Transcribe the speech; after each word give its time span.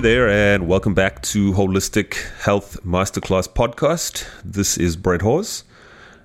Hey 0.00 0.14
there, 0.14 0.30
and 0.30 0.66
welcome 0.66 0.94
back 0.94 1.20
to 1.24 1.52
Holistic 1.52 2.14
Health 2.40 2.82
Masterclass 2.86 3.46
Podcast. 3.46 4.26
This 4.42 4.78
is 4.78 4.96
Brett 4.96 5.20
Hawes. 5.20 5.62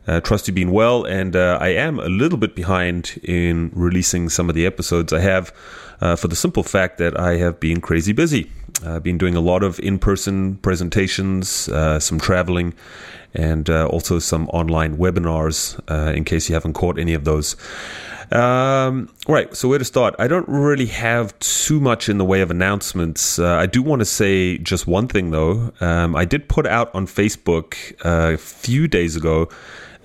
Uh, 0.08 0.22
trust 0.22 0.48
you've 0.48 0.56
been 0.56 0.72
well, 0.72 1.04
and 1.04 1.36
uh, 1.36 1.58
I 1.60 1.74
am 1.74 2.00
a 2.00 2.08
little 2.08 2.38
bit 2.38 2.56
behind 2.56 3.20
in 3.22 3.72
releasing 3.74 4.30
some 4.30 4.48
of 4.48 4.56
the 4.56 4.66
episodes 4.66 5.12
I 5.12 5.20
have 5.20 5.54
uh, 6.02 6.16
for 6.16 6.28
the 6.28 6.36
simple 6.36 6.64
fact 6.64 6.98
that 6.98 7.20
I 7.20 7.38
have 7.38 7.60
been 7.60 7.82
crazy 7.82 8.14
busy. 8.14 8.52
I've 8.86 9.04
been 9.04 9.18
doing 9.18 9.36
a 9.36 9.42
lot 9.42 9.64
of 9.64 9.80
in 9.80 10.00
person 10.00 10.58
presentations, 10.58 11.70
uh, 11.70 12.00
some 12.00 12.20
traveling, 12.20 12.74
and 13.34 13.70
uh, 13.70 13.88
also 13.88 14.20
some 14.20 14.50
online 14.50 14.98
webinars 14.98 15.80
uh, 15.90 16.14
in 16.14 16.24
case 16.24 16.50
you 16.50 16.56
haven't 16.56 16.74
caught 16.74 17.00
any 17.00 17.14
of 17.14 17.24
those. 17.24 17.56
Um, 18.32 19.10
right, 19.28 19.56
so 19.56 19.70
where 19.70 19.78
to 19.78 19.86
start? 19.86 20.16
I 20.18 20.28
don't 20.28 20.48
really 20.50 20.88
have 20.88 21.38
too 21.40 21.80
much 21.80 22.10
in 22.10 22.18
the 22.18 22.26
way 22.26 22.42
of 22.42 22.50
announcements. 22.50 23.38
Uh, 23.38 23.56
I 23.56 23.66
do 23.66 23.84
want 23.84 24.00
to 24.00 24.06
say 24.06 24.58
just 24.58 24.88
one 24.88 25.08
thing 25.08 25.32
though. 25.32 25.72
Um, 25.80 26.16
I 26.16 26.26
did 26.26 26.50
put 26.50 26.66
out 26.66 26.94
on 26.96 27.06
Facebook 27.06 27.76
uh, 28.04 28.34
a 28.34 28.38
few 28.38 28.88
days 28.88 29.16
ago 29.16 29.50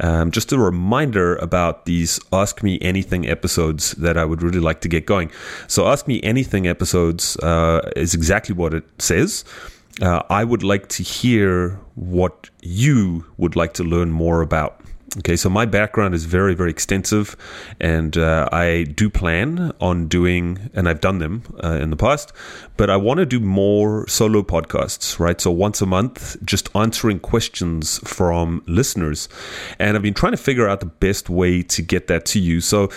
um, 0.01 0.31
just 0.31 0.53
a 0.53 0.59
reminder 0.59 1.37
about 1.37 1.87
these 1.87 2.21
Ask 2.33 2.63
Me 2.63 2.79
Anything 2.81 3.29
episodes 3.29 3.93
that 3.93 4.17
I 4.17 4.25
would 4.25 4.43
really 4.43 4.61
like 4.61 4.81
to 4.83 4.89
get 4.89 5.07
going. 5.07 5.31
So, 5.67 5.87
Ask 5.87 6.09
Me 6.09 6.21
Anything 6.23 6.67
episodes 6.67 7.37
uh, 7.39 7.91
is 7.97 8.15
exactly 8.15 8.55
what 8.55 8.75
it 8.75 8.85
says. 8.99 9.45
Uh, 10.01 10.23
I 10.31 10.45
would 10.45 10.63
like 10.63 10.89
to 10.89 11.03
hear 11.03 11.79
what 11.95 12.49
you 12.63 13.27
would 13.37 13.57
like 13.57 13.75
to 13.75 13.85
learn 13.85 14.11
more 14.11 14.41
about. 14.41 14.81
Okay, 15.19 15.35
so 15.35 15.51
my 15.51 15.67
background 15.67 16.15
is 16.15 16.25
very, 16.25 16.55
very 16.55 16.71
extensive, 16.71 17.37
and 17.81 18.17
uh, 18.17 18.49
I 18.53 18.85
do 18.85 19.11
plan 19.11 19.73
on 19.81 20.07
doing, 20.07 20.71
and 20.73 20.89
I've 20.89 21.01
done 21.01 21.19
them 21.19 21.43
uh, 21.65 21.73
in 21.83 21.91
the 21.91 21.97
past, 21.97 22.33
but 22.77 22.91
I 22.91 22.97
want 22.97 23.19
to 23.19 23.27
do 23.27 23.41
more 23.41 24.07
solo 24.07 24.43
podcasts, 24.43 25.19
right? 25.19 25.41
So 25.41 25.51
once 25.51 25.83
a 25.83 25.87
month, 25.87 26.37
just 26.45 26.69
answering 26.77 27.19
questions 27.19 27.99
from 28.05 28.63
listeners. 28.69 29.29
And 29.81 29.97
I've 29.97 30.03
been 30.03 30.15
trying 30.15 30.33
to 30.33 30.39
figure 30.39 30.69
out 30.69 30.79
the 30.79 30.87
best 30.87 31.29
way 31.29 31.63
to 31.63 31.83
get 31.83 32.07
that 32.07 32.25
to 32.27 32.39
you. 32.39 32.61
So, 32.61 32.89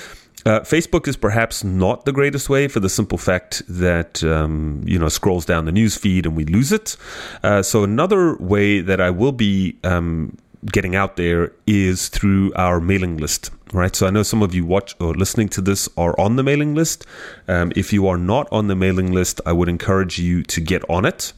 uh, 0.46 0.60
Facebook 0.60 1.08
is 1.08 1.16
perhaps 1.16 1.64
not 1.64 2.06
the 2.06 2.12
greatest 2.12 2.50
way 2.50 2.68
for 2.68 2.82
the 2.82 2.90
simple 2.90 3.18
fact 3.18 3.62
that 3.70 4.22
um, 4.26 4.84
you 4.86 5.00
know 5.00 5.08
scrolls 5.08 5.46
down 5.46 5.64
the 5.64 5.72
news 5.72 5.96
feed 5.96 6.26
and 6.26 6.36
we 6.36 6.44
lose 6.44 6.72
it. 6.72 6.98
Uh, 7.44 7.64
so 7.64 7.84
another 7.84 8.36
way 8.36 8.82
that 8.82 9.00
I 9.00 9.10
will 9.10 9.32
be 9.32 9.78
um, 9.86 10.38
getting 10.72 10.96
out 10.96 11.18
there 11.18 11.52
is 11.68 12.10
through 12.10 12.54
our 12.56 12.80
mailing 12.80 13.18
list 13.18 13.52
right 13.74 13.96
so 13.96 14.08
i 14.08 14.10
know 14.10 14.24
some 14.24 14.42
of 14.42 14.54
you 14.54 14.66
watch 14.66 14.96
or 15.00 15.14
listening 15.14 15.50
to 15.50 15.62
this 15.62 15.90
are 15.98 16.18
on 16.20 16.36
the 16.36 16.44
mailing 16.44 16.74
list 16.76 17.06
um, 17.48 17.72
if 17.76 17.92
you 17.92 18.08
are 18.08 18.18
not 18.18 18.48
on 18.52 18.68
the 18.68 18.76
mailing 18.76 19.12
list 19.12 19.42
i 19.46 19.52
would 19.52 19.68
encourage 19.68 20.20
you 20.20 20.44
to 20.44 20.62
get 20.62 20.88
on 20.90 21.06
it 21.06 21.34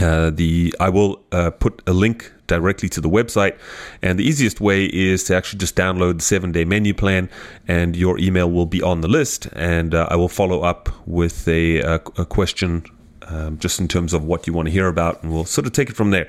uh, 0.00 0.30
the 0.30 0.74
I 0.80 0.88
will 0.88 1.22
uh, 1.32 1.50
put 1.50 1.82
a 1.86 1.92
link 1.92 2.32
directly 2.46 2.88
to 2.88 3.00
the 3.00 3.10
website, 3.10 3.58
and 4.00 4.18
the 4.18 4.24
easiest 4.24 4.58
way 4.60 4.86
is 4.86 5.24
to 5.24 5.36
actually 5.36 5.58
just 5.58 5.76
download 5.76 6.16
the 6.16 6.22
seven 6.22 6.50
day 6.50 6.64
menu 6.64 6.94
plan, 6.94 7.28
and 7.68 7.94
your 7.94 8.18
email 8.18 8.50
will 8.50 8.64
be 8.64 8.80
on 8.80 9.02
the 9.02 9.08
list. 9.08 9.48
And 9.52 9.94
uh, 9.94 10.06
I 10.10 10.16
will 10.16 10.30
follow 10.30 10.62
up 10.62 10.88
with 11.06 11.46
a, 11.46 11.80
a, 11.80 11.94
a 12.16 12.24
question 12.24 12.84
um, 13.28 13.58
just 13.58 13.80
in 13.80 13.88
terms 13.88 14.12
of 14.12 14.24
what 14.24 14.46
you 14.46 14.52
want 14.52 14.66
to 14.66 14.72
hear 14.72 14.88
about, 14.88 15.22
and 15.22 15.32
we'll 15.32 15.44
sort 15.44 15.66
of 15.66 15.72
take 15.72 15.90
it 15.90 15.96
from 15.96 16.10
there. 16.10 16.28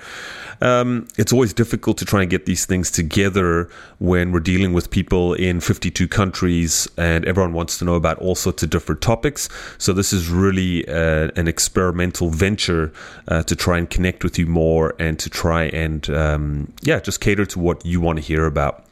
Um, 0.61 1.07
it's 1.17 1.33
always 1.33 1.53
difficult 1.53 1.97
to 1.97 2.05
try 2.05 2.21
and 2.21 2.29
get 2.29 2.45
these 2.45 2.65
things 2.65 2.89
together 2.89 3.69
when 3.99 4.31
we're 4.31 4.39
dealing 4.39 4.73
with 4.73 4.89
people 4.91 5.33
in 5.33 5.59
52 5.59 6.07
countries 6.07 6.87
and 6.97 7.25
everyone 7.25 7.53
wants 7.53 7.77
to 7.79 7.85
know 7.85 7.95
about 7.95 8.17
all 8.19 8.35
sorts 8.35 8.63
of 8.63 8.69
different 8.69 9.01
topics. 9.01 9.49
So, 9.77 9.93
this 9.93 10.13
is 10.13 10.29
really 10.29 10.87
uh, 10.87 11.29
an 11.35 11.47
experimental 11.47 12.29
venture 12.29 12.93
uh, 13.27 13.43
to 13.43 13.55
try 13.55 13.77
and 13.77 13.89
connect 13.89 14.23
with 14.23 14.39
you 14.39 14.45
more 14.45 14.95
and 14.99 15.19
to 15.19 15.29
try 15.29 15.63
and, 15.65 16.09
um, 16.09 16.73
yeah, 16.81 16.99
just 16.99 17.19
cater 17.19 17.45
to 17.47 17.59
what 17.59 17.85
you 17.85 17.99
want 17.99 18.17
to 18.17 18.23
hear 18.23 18.45
about. 18.45 18.85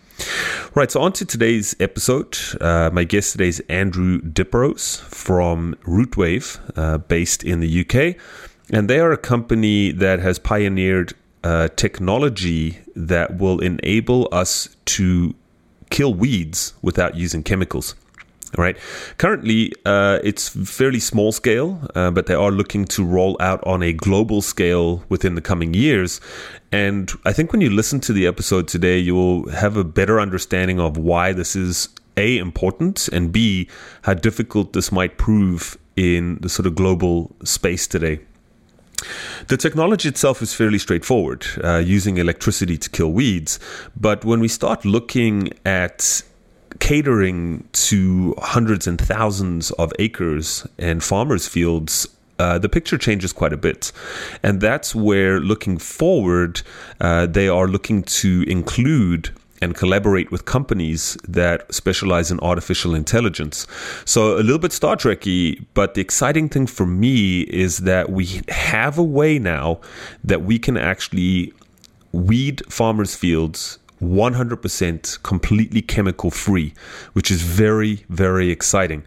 Right, 0.74 0.90
so 0.90 1.02
on 1.02 1.12
to 1.14 1.26
today's 1.26 1.76
episode. 1.80 2.38
Uh, 2.62 2.90
my 2.94 3.04
guest 3.04 3.34
today 3.34 3.50
is 3.50 3.62
Andrew 3.68 4.22
Diprose 4.22 5.02
from 5.02 5.76
Rootwave, 5.84 6.60
uh, 6.78 6.98
based 6.98 7.44
in 7.44 7.60
the 7.60 7.82
UK. 7.82 8.16
And 8.70 8.90
they 8.90 9.00
are 9.00 9.12
a 9.12 9.18
company 9.18 9.92
that 9.92 10.20
has 10.20 10.40
pioneered 10.40 11.14
uh, 11.44 11.68
technology 11.76 12.80
that 12.96 13.38
will 13.38 13.60
enable 13.60 14.30
us 14.32 14.76
to 14.86 15.36
kill 15.90 16.14
weeds 16.14 16.74
without 16.82 17.16
using 17.16 17.44
chemicals. 17.44 17.96
Right. 18.58 18.78
Currently, 19.18 19.74
uh, 19.86 20.20
it's 20.24 20.50
fairly 20.50 21.00
small 21.00 21.32
scale, 21.32 21.88
uh, 21.96 22.12
but 22.12 22.26
they 22.26 22.34
are 22.34 22.52
looking 22.52 22.84
to 22.86 23.06
roll 23.06 23.38
out 23.40 23.66
on 23.66 23.82
a 23.82 23.94
global 23.94 24.42
scale 24.42 25.04
within 25.08 25.36
the 25.36 25.42
coming 25.42 25.74
years. 25.74 26.20
And 26.72 27.12
I 27.26 27.32
think 27.32 27.54
when 27.54 27.62
you 27.62 27.70
listen 27.70 28.02
to 28.02 28.14
the 28.14 28.28
episode 28.28 28.68
today, 28.68 29.00
you 29.00 29.16
will 29.16 29.50
have 29.52 29.78
a 29.78 29.86
better 29.86 30.20
understanding 30.20 30.80
of 30.82 30.98
why 30.98 31.32
this 31.32 31.56
is 31.56 31.90
a 32.18 32.38
important 32.38 33.08
and 33.08 33.32
b 33.32 33.70
how 34.02 34.14
difficult 34.14 34.74
this 34.74 34.92
might 34.92 35.18
prove 35.18 35.78
in 35.96 36.38
the 36.42 36.50
sort 36.50 36.66
of 36.66 36.76
global 36.76 37.34
space 37.44 37.88
today. 37.88 38.20
The 39.48 39.58
technology 39.58 40.10
itself 40.10 40.42
is 40.42 40.54
fairly 40.54 40.78
straightforward, 40.78 41.46
uh, 41.64 41.78
using 41.78 42.18
electricity 42.18 42.78
to 42.78 42.90
kill 42.90 43.12
weeds. 43.12 43.60
But 43.96 44.24
when 44.24 44.40
we 44.40 44.48
start 44.48 44.86
looking 44.86 45.50
at 45.66 46.22
catering 46.80 47.68
to 47.74 48.36
hundreds 48.40 48.88
and 48.88 49.00
thousands 49.00 49.72
of 49.72 49.92
acres 50.00 50.66
and 50.78 51.04
farmers' 51.04 51.48
fields 51.48 52.08
uh, 52.40 52.58
the 52.58 52.70
picture 52.70 52.98
changes 52.98 53.32
quite 53.32 53.54
a 53.54 53.58
bit. 53.58 53.92
And 54.42 54.62
that's 54.62 54.96
where, 54.96 55.40
looking 55.40 55.78
forward, 55.78 56.64
uh, 57.00 57.28
they 57.28 57.48
are 57.48 57.68
looking 57.68 58.02
to 58.04 58.44
include 58.48 59.30
and 59.62 59.76
collaborate 59.76 60.32
with 60.32 60.46
companies 60.46 61.16
that 61.28 61.72
specialize 61.72 62.32
in 62.32 62.40
artificial 62.40 62.96
intelligence. 62.96 63.68
So 64.06 64.38
a 64.38 64.42
little 64.42 64.58
bit 64.58 64.72
Star 64.72 64.96
Trekky, 64.96 65.64
but 65.76 65.94
the 65.94 66.02
exciting 66.02 66.50
thing 66.50 66.66
for 66.66 66.88
me 66.88 67.42
is 67.42 67.80
that 67.80 68.10
we 68.10 68.42
have 68.50 68.98
a 68.98 69.04
way 69.04 69.38
now 69.38 69.80
that 70.24 70.42
we 70.42 70.58
can 70.58 70.78
actually 70.78 71.54
weed 72.12 72.64
farmers' 72.70 73.16
fields 73.16 73.78
100% 74.02 75.24
completely 75.24 75.82
chemical 75.82 76.32
free, 76.32 76.74
which 77.14 77.32
is 77.32 77.42
very, 77.42 78.06
very 78.10 78.50
exciting. 78.50 79.04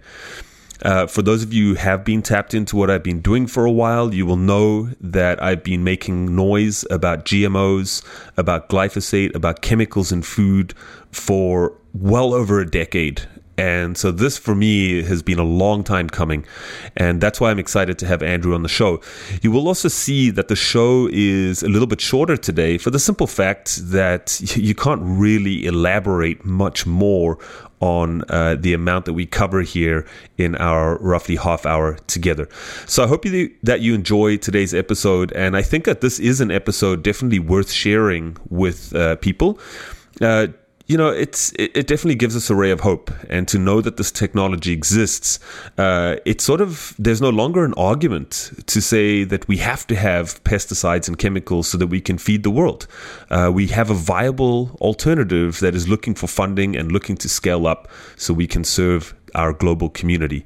Uh, 0.83 1.07
for 1.07 1.23
those 1.23 1.43
of 1.43 1.53
you 1.53 1.71
who 1.71 1.75
have 1.75 2.05
been 2.05 2.21
tapped 2.21 2.53
into 2.53 2.77
what 2.77 2.91
I've 2.91 3.03
been 3.03 3.21
doing 3.21 3.47
for 3.47 3.65
a 3.65 3.71
while, 3.71 4.13
you 4.13 4.27
will 4.27 4.37
know 4.37 4.91
that 5.01 5.43
I've 5.43 5.63
been 5.63 5.83
making 5.83 6.37
noise 6.37 6.85
about 6.91 7.25
GMOs, 7.25 8.05
about 8.37 8.69
glyphosate, 8.69 9.35
about 9.35 9.63
chemicals 9.63 10.13
in 10.13 10.23
food 10.23 10.75
for 11.11 11.73
well 11.95 12.35
over 12.35 12.61
a 12.61 12.71
decade. 12.71 13.23
And 13.57 13.97
so 13.97 14.11
this 14.11 14.37
for 14.37 14.55
me 14.55 15.03
has 15.03 15.23
been 15.23 15.39
a 15.39 15.45
long 15.45 15.85
time 15.85 16.09
coming. 16.09 16.45
And 16.97 17.21
that's 17.21 17.41
why 17.41 17.51
I'm 17.51 17.59
excited 17.59 17.99
to 18.01 18.07
have 18.07 18.23
Andrew 18.23 18.55
on 18.55 18.63
the 18.63 18.69
show. 18.69 19.01
You 19.43 19.51
will 19.51 19.69
also 19.69 19.89
see 19.89 20.31
that 20.31 20.49
the 20.49 20.57
show 20.57 21.09
is 21.13 21.63
a 21.63 21.69
little 21.69 21.87
bit 21.87 22.01
shorter 22.01 22.37
today 22.37 22.79
for 22.79 22.91
the 22.91 22.99
simple 22.99 23.27
fact 23.27 23.91
that 23.91 24.41
you 24.57 24.75
can't 24.75 25.03
really 25.03 25.67
elaborate 25.67 26.45
much 26.45 26.87
more 26.87 27.39
on 27.81 28.23
uh, 28.31 28.57
the 28.59 28.73
amount 28.73 29.05
that 29.05 29.13
we 29.13 29.27
cover 29.27 29.61
here 29.61 30.07
in 30.39 30.57
our 30.57 30.97
roughly 30.99 31.37
half 31.37 31.67
hour 31.67 31.99
together. 32.07 32.49
So 32.87 33.05
I 33.05 33.07
hope 33.07 33.27
you, 33.27 33.55
that 33.63 33.81
you 33.81 33.95
enjoy 33.95 34.39
today's 34.39 34.73
episode. 34.73 35.33
And 35.33 35.55
I 35.55 35.63
think 35.63 35.85
that 35.85 36.01
this 36.01 36.19
is 36.19 36.41
an 36.41 36.51
episode 36.51 37.03
definitely 37.03 37.41
worth 37.41 37.71
sharing 37.71 38.39
with 38.49 38.95
uh, 38.95 39.17
people. 39.17 39.59
Uh, 40.21 40.49
you 40.87 40.99
know, 40.99 41.09
it's 41.09 41.51
it, 41.53 41.71
it, 41.75 41.87
definitely 41.87 42.15
gives 42.15 42.37
us 42.37 42.51
a 42.51 42.55
ray 42.55 42.71
of 42.71 42.81
hope, 42.81 43.11
and 43.31 43.49
to 43.49 43.59
know 43.59 43.81
that 43.81 43.97
this 43.97 44.11
technology 44.11 44.73
exists, 44.73 45.39
uh, 45.79 46.17
it's 46.27 46.45
sort 46.45 46.61
of 46.61 46.95
there's 46.99 47.23
no 47.23 47.31
longer 47.31 47.65
an 47.65 47.73
argument 47.75 48.53
to 48.67 48.83
say 48.83 49.25
that 49.25 49.49
we 49.49 49.57
have 49.59 49.87
to 49.87 49.97
have 49.97 50.43
pesticides 50.45 51.09
and 51.09 51.19
chemicals 51.19 51.69
so 51.69 51.79
that 51.79 51.87
we 51.87 52.03
can 52.03 52.19
feed 52.19 52.43
the 52.43 52.51
world. 52.51 52.87
Uh, 53.31 53.51
we 53.53 53.69
have 53.69 53.89
a 53.89 53.95
viable 53.95 54.77
alternative 54.83 55.59
that 55.61 55.75
is 55.75 55.89
looking 55.89 56.15
for 56.15 56.27
funding 56.27 56.77
and 56.77 56.93
looking 56.93 57.17
to 57.17 57.29
scale 57.31 57.67
up 57.67 57.89
so 58.17 58.35
we 58.35 58.47
can 58.47 58.63
serve 58.63 59.15
our 59.35 59.53
global 59.53 59.89
community. 59.89 60.45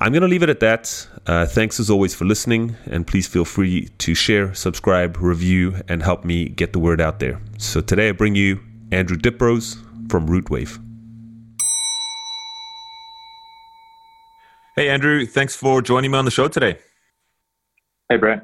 I'm 0.00 0.12
going 0.12 0.22
to 0.22 0.28
leave 0.28 0.42
it 0.42 0.50
at 0.50 0.60
that. 0.60 1.06
Uh, 1.26 1.46
thanks 1.46 1.78
as 1.78 1.88
always 1.88 2.14
for 2.14 2.24
listening, 2.24 2.76
and 2.86 3.06
please 3.06 3.26
feel 3.26 3.44
free 3.44 3.88
to 3.98 4.14
share, 4.14 4.54
subscribe, 4.54 5.16
review, 5.18 5.80
and 5.88 6.02
help 6.02 6.24
me 6.24 6.48
get 6.48 6.72
the 6.72 6.78
word 6.78 7.00
out 7.00 7.20
there. 7.20 7.40
So 7.58 7.80
today 7.80 8.08
I 8.08 8.12
bring 8.12 8.34
you 8.34 8.60
Andrew 8.90 9.16
Diprose 9.16 9.76
from 10.08 10.28
Rootwave. 10.28 10.82
Hey, 14.76 14.88
Andrew, 14.88 15.26
thanks 15.26 15.56
for 15.56 15.82
joining 15.82 16.12
me 16.12 16.18
on 16.18 16.24
the 16.24 16.30
show 16.30 16.48
today. 16.48 16.78
Hey, 18.08 18.16
Brett. 18.16 18.42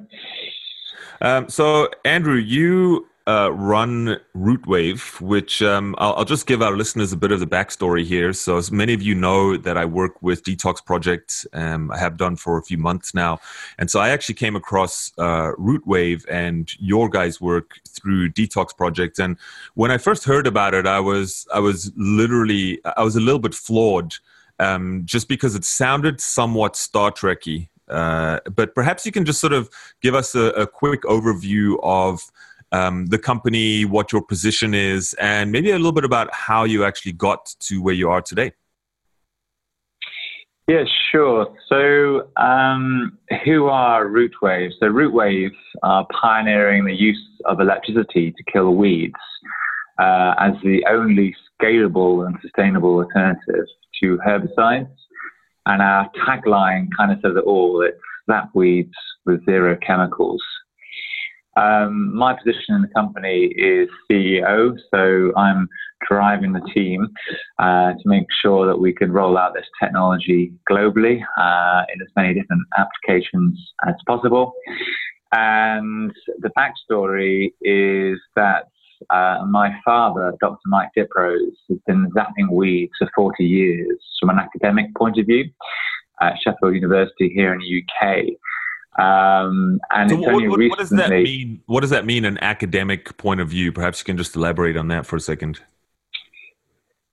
Um, 1.20 1.48
so, 1.48 1.88
Andrew, 2.04 2.36
you 2.36 3.06
uh, 3.26 3.50
run 3.52 4.18
Rootwave, 4.36 5.18
which 5.20 5.62
um, 5.62 5.94
I'll, 5.96 6.14
I'll, 6.14 6.24
just 6.26 6.46
give 6.46 6.60
our 6.60 6.76
listeners 6.76 7.10
a 7.10 7.16
bit 7.16 7.32
of 7.32 7.40
the 7.40 7.46
backstory 7.46 8.04
here. 8.04 8.34
So, 8.34 8.58
as 8.58 8.70
many 8.70 8.92
of 8.92 9.00
you 9.00 9.14
know, 9.14 9.56
that 9.56 9.78
I 9.78 9.86
work 9.86 10.20
with 10.22 10.42
Detox 10.44 10.84
Project, 10.84 11.46
um, 11.54 11.90
I 11.90 11.98
have 11.98 12.18
done 12.18 12.36
for 12.36 12.58
a 12.58 12.62
few 12.62 12.76
months 12.76 13.14
now, 13.14 13.40
and 13.78 13.90
so 13.90 13.98
I 13.98 14.10
actually 14.10 14.34
came 14.34 14.56
across 14.56 15.10
uh, 15.16 15.52
Rootwave 15.58 16.24
and 16.30 16.70
your 16.78 17.08
guys' 17.08 17.40
work 17.40 17.80
through 17.88 18.30
Detox 18.30 18.76
Project. 18.76 19.18
And 19.18 19.38
when 19.72 19.90
I 19.90 19.96
first 19.96 20.24
heard 20.24 20.46
about 20.46 20.74
it, 20.74 20.86
I 20.86 21.00
was 21.00 21.46
I 21.54 21.60
was 21.60 21.92
literally 21.96 22.80
I 22.96 23.02
was 23.02 23.16
a 23.16 23.20
little 23.20 23.40
bit 23.40 23.54
flawed, 23.54 24.14
um, 24.58 25.02
just 25.06 25.28
because 25.28 25.54
it 25.54 25.64
sounded 25.64 26.20
somewhat 26.20 26.76
Star 26.76 27.10
Trekky. 27.10 27.68
Uh, 27.88 28.40
but 28.54 28.74
perhaps 28.74 29.04
you 29.04 29.12
can 29.12 29.24
just 29.24 29.40
sort 29.40 29.52
of 29.52 29.68
give 30.00 30.14
us 30.14 30.34
a, 30.34 30.46
a 30.52 30.66
quick 30.66 31.02
overview 31.02 31.78
of 31.82 32.30
um, 32.74 33.06
the 33.06 33.18
company, 33.18 33.84
what 33.84 34.12
your 34.12 34.22
position 34.22 34.74
is, 34.74 35.14
and 35.14 35.52
maybe 35.52 35.70
a 35.70 35.76
little 35.76 35.92
bit 35.92 36.04
about 36.04 36.32
how 36.34 36.64
you 36.64 36.84
actually 36.84 37.12
got 37.12 37.54
to 37.60 37.80
where 37.80 37.94
you 37.94 38.10
are 38.10 38.20
today. 38.20 38.52
Yeah, 40.66 40.84
sure. 41.12 41.54
So, 41.68 42.28
um, 42.42 43.18
who 43.44 43.66
are 43.66 44.06
Rootwave? 44.06 44.70
So, 44.80 44.86
Rootwave 44.86 45.52
are 45.82 46.06
pioneering 46.20 46.84
the 46.86 46.94
use 46.94 47.22
of 47.44 47.60
electricity 47.60 48.32
to 48.32 48.52
kill 48.52 48.74
weeds 48.74 49.14
uh, 50.00 50.34
as 50.38 50.54
the 50.64 50.84
only 50.88 51.36
scalable 51.54 52.26
and 52.26 52.36
sustainable 52.42 52.96
alternative 52.96 53.66
to 54.02 54.18
herbicides. 54.26 54.88
And 55.66 55.80
our 55.80 56.10
tagline 56.26 56.88
kind 56.96 57.12
of 57.12 57.18
says 57.22 57.36
it 57.36 57.44
all 57.44 57.82
it's 57.82 58.54
weeds 58.54 58.94
with 59.26 59.44
zero 59.44 59.76
chemicals. 59.86 60.42
Um, 61.56 62.14
my 62.14 62.34
position 62.34 62.74
in 62.74 62.82
the 62.82 62.88
company 62.88 63.52
is 63.56 63.88
CEO, 64.10 64.76
so 64.92 65.32
I'm 65.36 65.68
driving 66.08 66.52
the 66.52 66.60
team 66.74 67.08
uh, 67.58 67.92
to 67.92 68.02
make 68.04 68.26
sure 68.42 68.66
that 68.66 68.76
we 68.76 68.92
can 68.92 69.12
roll 69.12 69.38
out 69.38 69.54
this 69.54 69.66
technology 69.82 70.52
globally 70.70 71.20
uh, 71.38 71.82
in 71.94 72.02
as 72.02 72.08
many 72.16 72.34
different 72.34 72.62
applications 72.76 73.72
as 73.86 73.94
possible. 74.06 74.52
And 75.32 76.12
the 76.40 76.50
backstory 76.56 77.52
is 77.62 78.18
that 78.36 78.68
uh, 79.10 79.44
my 79.48 79.74
father, 79.84 80.34
Dr. 80.40 80.60
Mike 80.66 80.90
Diprose, 80.96 81.56
has 81.68 81.78
been 81.86 82.10
zapping 82.16 82.50
weeds 82.50 82.92
for 82.98 83.08
40 83.14 83.44
years 83.44 83.98
from 84.20 84.30
an 84.30 84.38
academic 84.38 84.94
point 84.96 85.18
of 85.18 85.26
view 85.26 85.44
at 86.20 86.34
Sheffield 86.42 86.74
University 86.74 87.32
here 87.34 87.52
in 87.52 87.58
the 87.60 87.82
UK. 87.82 88.26
Um, 88.98 89.80
and 89.90 90.10
so 90.10 90.16
what, 90.16 90.48
what, 90.48 90.60
what, 90.60 90.78
does 90.78 90.90
that 90.90 91.10
mean? 91.10 91.60
What 91.66 91.80
does 91.80 91.90
that 91.90 92.06
mean, 92.06 92.24
an 92.24 92.38
academic 92.42 93.16
point 93.16 93.40
of 93.40 93.48
view? 93.48 93.72
Perhaps 93.72 94.00
you 94.00 94.04
can 94.04 94.16
just 94.16 94.36
elaborate 94.36 94.76
on 94.76 94.88
that 94.88 95.06
for 95.06 95.16
a 95.16 95.20
second. 95.20 95.60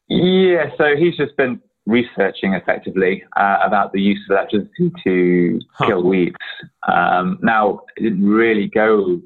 Yeah, 0.07 0.69
so 0.77 0.95
he's 0.97 1.15
just 1.15 1.35
been 1.37 1.61
researching 1.85 2.53
effectively 2.53 3.23
uh, 3.37 3.57
about 3.63 3.91
the 3.93 4.01
use 4.01 4.19
of 4.29 4.37
electricity 4.37 4.91
to 5.03 5.59
huh. 5.73 5.87
kill 5.87 6.03
weeds. 6.03 6.35
Um, 6.87 7.39
now, 7.41 7.81
it 7.97 8.03
didn't 8.03 8.25
really 8.25 8.67
go 8.67 9.21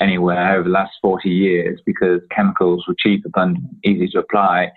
anywhere 0.00 0.56
over 0.56 0.64
the 0.64 0.70
last 0.70 0.92
40 1.02 1.28
years 1.28 1.80
because 1.84 2.20
chemicals 2.34 2.84
were 2.88 2.96
cheap, 2.98 3.24
abundant, 3.26 3.64
easy 3.84 4.08
to 4.08 4.20
apply, 4.20 4.70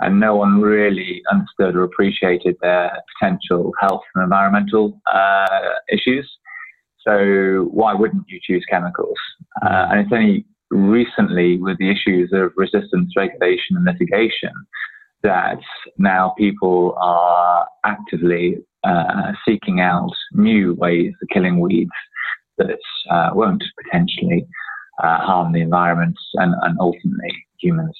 and 0.00 0.20
no 0.20 0.36
one 0.36 0.60
really 0.60 1.22
understood 1.30 1.74
or 1.74 1.82
appreciated 1.82 2.56
their 2.60 2.92
potential 3.18 3.72
health 3.80 4.02
and 4.14 4.22
environmental 4.22 5.00
uh, 5.12 5.70
issues. 5.90 6.28
So 7.08 7.68
why 7.72 7.94
wouldn't 7.94 8.24
you 8.28 8.38
choose 8.42 8.64
chemicals? 8.68 9.16
Uh, 9.62 9.88
and 9.90 10.00
it's 10.00 10.12
only 10.12 10.44
recently 10.70 11.56
with 11.56 11.78
the 11.78 11.90
issues 11.90 12.30
of 12.34 12.52
resistance 12.56 13.14
regulation 13.16 13.76
and 13.76 13.86
litigation 13.86 14.52
that 15.22 15.58
now 15.96 16.34
people 16.36 16.94
are 17.00 17.66
actively 17.84 18.58
uh, 18.84 19.32
seeking 19.46 19.80
out 19.80 20.12
new 20.32 20.74
ways 20.74 21.14
of 21.22 21.28
killing 21.32 21.60
weeds 21.60 21.90
that 22.58 22.78
uh, 23.10 23.30
won't 23.32 23.64
potentially 23.82 24.46
uh, 25.02 25.18
harm 25.18 25.52
the 25.52 25.62
environment 25.62 26.16
and, 26.34 26.54
and 26.62 26.76
ultimately 26.78 27.46
humans. 27.58 27.96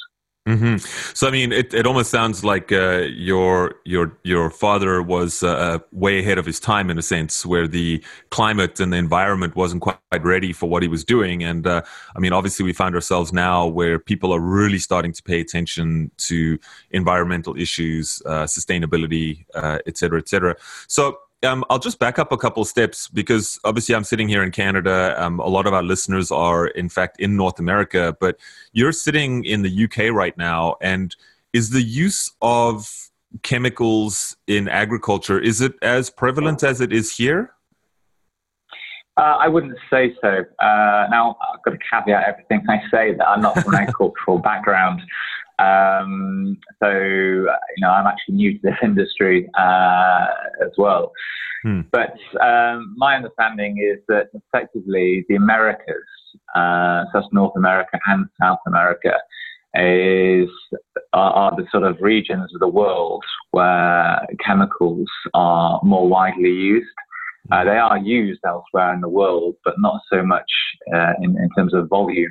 Mm-hmm. 0.49 0.77
So 1.15 1.29
I 1.29 1.31
mean, 1.31 1.53
it, 1.53 1.75
it 1.75 1.87
almost 1.87 2.11
sounds 2.11 2.43
like 2.43 2.73
uh, 2.73 3.01
your 3.31 3.75
your 3.85 4.17
your 4.25 4.49
father 4.51 5.03
was 5.03 5.43
uh, 5.43 5.49
uh, 5.49 5.79
way 5.93 6.21
ahead 6.21 6.39
of 6.39 6.47
his 6.47 6.59
time 6.59 6.89
in 6.89 6.99
a 6.99 7.03
sense, 7.03 7.45
where 7.45 7.69
the 7.69 8.03
climate 8.31 8.81
and 8.81 8.91
the 8.93 8.97
environment 8.97 9.55
wasn't 9.57 9.83
quite 9.83 10.25
ready 10.25 10.55
for 10.55 10.67
what 10.71 10.83
he 10.83 10.89
was 10.89 11.05
doing. 11.05 11.45
And 11.45 11.67
uh, 11.67 11.83
I 12.17 12.19
mean, 12.19 12.33
obviously, 12.33 12.65
we 12.65 12.73
find 12.73 12.95
ourselves 12.95 13.31
now 13.31 13.67
where 13.67 13.99
people 13.99 14.33
are 14.33 14.41
really 14.41 14.79
starting 14.79 15.13
to 15.13 15.23
pay 15.23 15.41
attention 15.41 16.11
to 16.29 16.59
environmental 16.93 17.55
issues, 17.55 18.23
uh, 18.25 18.45
sustainability, 18.45 19.45
uh, 19.55 19.79
et 19.87 19.99
cetera, 19.99 20.19
et 20.19 20.29
cetera. 20.29 20.57
So 20.87 21.19
um, 21.45 21.65
I'll 21.71 21.79
just 21.79 21.99
back 21.99 22.19
up 22.19 22.33
a 22.33 22.37
couple 22.37 22.65
steps 22.65 23.09
because 23.09 23.59
obviously 23.65 23.95
I'm 23.95 24.05
sitting 24.05 24.29
here 24.29 24.43
in 24.43 24.51
Canada. 24.51 25.15
Um, 25.17 25.39
a 25.39 25.47
lot 25.47 25.67
of 25.67 25.73
our 25.73 25.83
listeners 25.83 26.31
are, 26.31 26.67
in 26.67 26.89
fact, 26.89 27.21
in 27.21 27.37
North 27.37 27.59
America, 27.59 28.17
but 28.21 28.39
you're 28.73 28.93
sitting 28.93 29.45
in 29.45 29.63
the 29.63 29.85
UK 29.85 30.13
right 30.13 30.37
now. 30.37 30.77
And 30.81 31.15
is 31.53 31.71
the 31.71 31.83
use 31.83 32.33
of 32.43 33.11
chemicals 33.43 34.37
in 34.47 34.69
agriculture 34.69 35.39
is 35.39 35.61
it 35.61 35.75
as 35.83 36.09
prevalent 36.09 36.63
as 36.63 36.81
it 36.81 36.93
is 36.93 37.17
here? 37.17 37.53
Uh, 39.19 39.37
I 39.41 39.49
wouldn't 39.49 39.77
say 39.91 40.15
so. 40.21 40.45
Uh, 40.61 41.09
now, 41.11 41.37
I've 41.53 41.63
got 41.65 41.73
to 41.73 41.79
caveat 41.91 42.25
everything 42.29 42.65
I 42.69 42.79
say 42.89 43.15
that 43.15 43.29
I'm 43.29 43.41
not 43.41 43.59
from 43.61 43.75
an 43.75 43.81
agricultural 43.83 44.39
background. 44.39 45.01
Um, 45.59 46.57
so, 46.83 46.91
you 46.91 47.81
know, 47.81 47.91
I'm 47.91 48.07
actually 48.07 48.37
new 48.37 48.53
to 48.55 48.59
this 48.63 48.75
industry 48.83 49.49
uh, 49.59 50.27
as 50.65 50.73
well. 50.77 51.13
Hmm. 51.65 51.81
But 51.91 52.15
um, 52.41 52.95
my 52.97 53.17
understanding 53.17 53.77
is 53.79 54.01
that 54.09 54.29
effectively 54.33 55.25
the 55.29 55.35
Americas, 55.35 56.07
uh, 56.55 57.05
such 57.13 57.25
North 57.33 57.57
America 57.57 57.99
and 58.07 58.27
South 58.41 58.61
America, 58.67 59.15
is 59.75 60.49
are, 61.13 61.33
are, 61.33 61.57
the 61.57 61.67
sort 61.71 61.85
of 61.85 61.97
regions 62.01 62.53
of 62.55 62.61
the 62.61 62.69
world 62.69 63.23
where 63.51 64.27
chemicals 64.45 65.09
are 65.35 65.81
more 65.83 66.09
widely 66.09 66.51
used. 66.51 66.87
Uh, 67.53 67.65
they 67.65 67.77
are 67.77 67.99
used 67.99 68.41
elsewhere 68.47 68.93
in 68.95 69.01
the 69.01 69.09
world, 69.09 69.57
but 69.65 69.75
not 69.79 70.01
so 70.13 70.23
much 70.23 70.51
uh, 70.95 71.13
in, 71.23 71.37
in, 71.39 71.49
terms 71.57 71.75
of 71.75 71.89
volume 71.89 72.31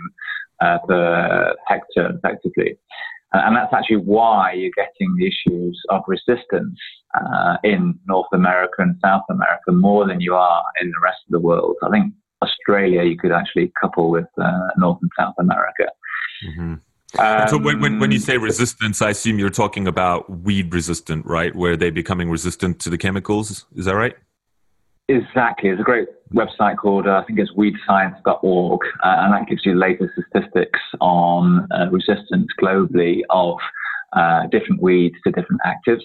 uh, 0.61 0.77
per 0.87 1.55
hectare, 1.67 2.11
effectively. 2.15 2.77
And 3.33 3.55
that's 3.55 3.73
actually 3.73 3.97
why 3.97 4.53
you're 4.53 4.71
getting 4.75 5.15
the 5.17 5.27
issues 5.27 5.79
of 5.89 6.01
resistance 6.07 6.79
uh, 7.15 7.57
in 7.63 7.99
North 8.07 8.27
America 8.33 8.75
and 8.79 8.95
South 9.03 9.23
America 9.29 9.71
more 9.71 10.07
than 10.07 10.21
you 10.21 10.35
are 10.35 10.63
in 10.81 10.87
the 10.87 10.99
rest 11.03 11.19
of 11.27 11.33
the 11.33 11.39
world. 11.39 11.75
I 11.83 11.89
think 11.89 12.13
Australia 12.41 13.03
you 13.03 13.17
could 13.17 13.31
actually 13.31 13.71
couple 13.79 14.09
with 14.09 14.27
uh, 14.41 14.67
North 14.77 14.99
and 15.01 15.11
South 15.17 15.35
America. 15.39 15.85
Mm-hmm. 16.47 16.73
Um, 17.19 17.47
so 17.47 17.57
when, 17.57 17.79
when, 17.79 17.99
when, 17.99 18.11
you 18.11 18.19
say 18.19 18.37
resistance, 18.37 19.01
I 19.01 19.11
assume 19.11 19.39
you're 19.39 19.49
talking 19.49 19.87
about 19.87 20.29
weed 20.29 20.73
resistant, 20.73 21.25
right? 21.25 21.55
Where 21.55 21.77
they're 21.77 21.91
becoming 21.91 22.29
resistant 22.29 22.79
to 22.81 22.89
the 22.89 22.97
chemicals. 22.97 23.65
Is 23.75 23.85
that 23.85 23.95
right? 23.95 24.15
Exactly. 25.09 25.69
There's 25.69 25.79
a 25.79 25.83
great 25.83 26.09
website 26.33 26.77
called, 26.77 27.07
uh, 27.07 27.21
I 27.21 27.23
think 27.25 27.39
it's 27.39 27.51
weedscience.org, 27.53 28.81
uh, 29.03 29.15
and 29.19 29.33
that 29.33 29.47
gives 29.47 29.65
you 29.65 29.73
the 29.73 29.79
latest 29.79 30.11
statistics 30.29 30.79
on 30.99 31.67
uh, 31.71 31.89
resistance 31.89 32.47
globally 32.61 33.21
of 33.29 33.55
uh, 34.13 34.47
different 34.51 34.81
weeds 34.81 35.15
to 35.25 35.31
different 35.31 35.61
actives. 35.65 36.03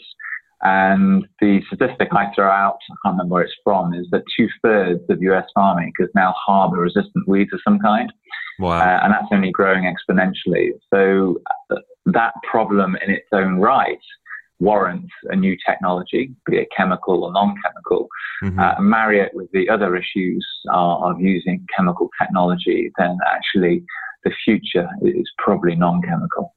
And 0.65 1.27
the 1.41 1.61
statistic 1.67 2.09
I 2.13 2.33
throw 2.35 2.49
out, 2.49 2.79
I 2.89 2.95
can't 3.05 3.15
remember 3.15 3.35
where 3.35 3.43
it's 3.43 3.55
from, 3.65 3.95
is 3.95 4.07
that 4.13 4.23
two 4.37 4.49
thirds 4.63 5.01
of 5.11 5.21
US 5.21 5.47
farming 5.55 5.89
acres 5.89 6.13
now 6.15 6.33
harbor 6.39 6.77
resistant 6.77 7.27
weeds 7.27 7.51
of 7.53 7.61
some 7.65 7.81
kind. 7.81 8.13
Wow. 8.61 8.79
Uh, 8.79 9.01
and 9.03 9.13
that's 9.13 9.27
only 9.33 9.51
growing 9.51 9.93
exponentially. 9.93 10.71
So 10.95 11.41
uh, 11.71 11.77
that 12.07 12.35
problem 12.49 12.97
in 13.05 13.11
its 13.11 13.27
own 13.33 13.59
right 13.59 13.99
warrants 14.63 15.13
a 15.25 15.37
new 15.37 15.57
technology, 15.69 16.35
be 16.47 16.59
it 16.59 16.69
chemical 16.77 17.25
or 17.25 17.33
non-chemical, 17.33 18.09
mm-hmm. 18.43 18.59
uh, 18.59 18.75
and 18.79 18.87
marry 18.89 19.21
it 19.21 19.33
with 19.35 19.51
the 19.53 19.69
other 19.69 19.97
issues 19.97 20.47
uh, 20.73 20.99
of 21.09 21.21
using 21.21 21.67
chemical 21.77 22.09
technology, 22.21 22.91
then 22.99 23.19
actually 23.27 23.85
the 24.25 24.33
future 24.45 24.89
is 25.03 25.29
probably 25.39 25.75
non-chemical. 25.75 26.55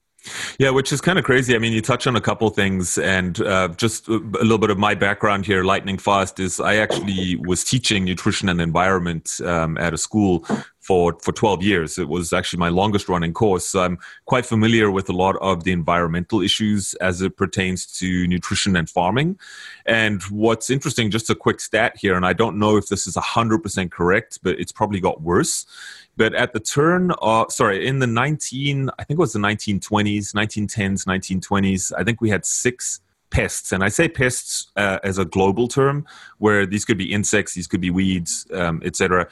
Yeah, 0.58 0.70
which 0.70 0.92
is 0.92 1.00
kind 1.00 1.18
of 1.18 1.24
crazy. 1.24 1.54
I 1.54 1.58
mean, 1.58 1.72
you 1.72 1.80
touch 1.80 2.06
on 2.06 2.16
a 2.16 2.20
couple 2.20 2.48
things, 2.50 2.98
and 2.98 3.40
uh, 3.40 3.68
just 3.76 4.08
a 4.08 4.18
little 4.18 4.58
bit 4.58 4.70
of 4.70 4.78
my 4.78 4.94
background 4.94 5.46
here, 5.46 5.62
lightning 5.62 5.98
fast, 5.98 6.40
is 6.40 6.58
I 6.58 6.76
actually 6.76 7.36
was 7.36 7.62
teaching 7.62 8.04
nutrition 8.04 8.48
and 8.48 8.60
environment 8.60 9.40
um, 9.44 9.78
at 9.78 9.94
a 9.94 9.98
school 9.98 10.44
for 10.86 11.18
for 11.20 11.32
12 11.32 11.62
years. 11.62 11.98
It 11.98 12.08
was 12.08 12.32
actually 12.32 12.60
my 12.60 12.68
longest 12.68 13.08
running 13.08 13.32
course. 13.32 13.66
So 13.66 13.80
I'm 13.82 13.98
quite 14.26 14.46
familiar 14.46 14.90
with 14.90 15.08
a 15.08 15.12
lot 15.12 15.36
of 15.40 15.64
the 15.64 15.72
environmental 15.72 16.40
issues 16.40 16.94
as 16.94 17.22
it 17.22 17.36
pertains 17.36 17.86
to 17.98 18.26
nutrition 18.28 18.76
and 18.76 18.88
farming. 18.88 19.38
And 19.84 20.22
what's 20.24 20.70
interesting, 20.70 21.10
just 21.10 21.28
a 21.28 21.34
quick 21.34 21.60
stat 21.60 21.96
here, 21.96 22.14
and 22.14 22.24
I 22.24 22.32
don't 22.32 22.58
know 22.58 22.76
if 22.76 22.88
this 22.88 23.06
is 23.06 23.16
100% 23.16 23.90
correct, 23.90 24.38
but 24.42 24.58
it's 24.60 24.72
probably 24.72 25.00
got 25.00 25.22
worse 25.22 25.66
but 26.18 26.34
at 26.34 26.52
the 26.52 26.60
turn 26.60 27.10
of 27.20 27.52
sorry 27.52 27.86
in 27.86 27.98
the 27.98 28.06
19 28.06 28.90
i 28.98 29.04
think 29.04 29.18
it 29.18 29.20
was 29.20 29.32
the 29.32 29.38
1920s 29.38 30.32
1910s 30.32 31.04
1920s 31.04 31.92
i 31.98 32.02
think 32.02 32.20
we 32.20 32.30
had 32.30 32.44
six 32.44 33.00
pests 33.30 33.72
and 33.72 33.84
i 33.84 33.88
say 33.88 34.08
pests 34.08 34.72
uh, 34.76 34.98
as 35.04 35.18
a 35.18 35.24
global 35.24 35.68
term 35.68 36.06
where 36.38 36.64
these 36.64 36.84
could 36.84 36.96
be 36.96 37.12
insects 37.12 37.54
these 37.54 37.66
could 37.66 37.80
be 37.80 37.90
weeds 37.90 38.46
um, 38.54 38.80
etc 38.84 39.28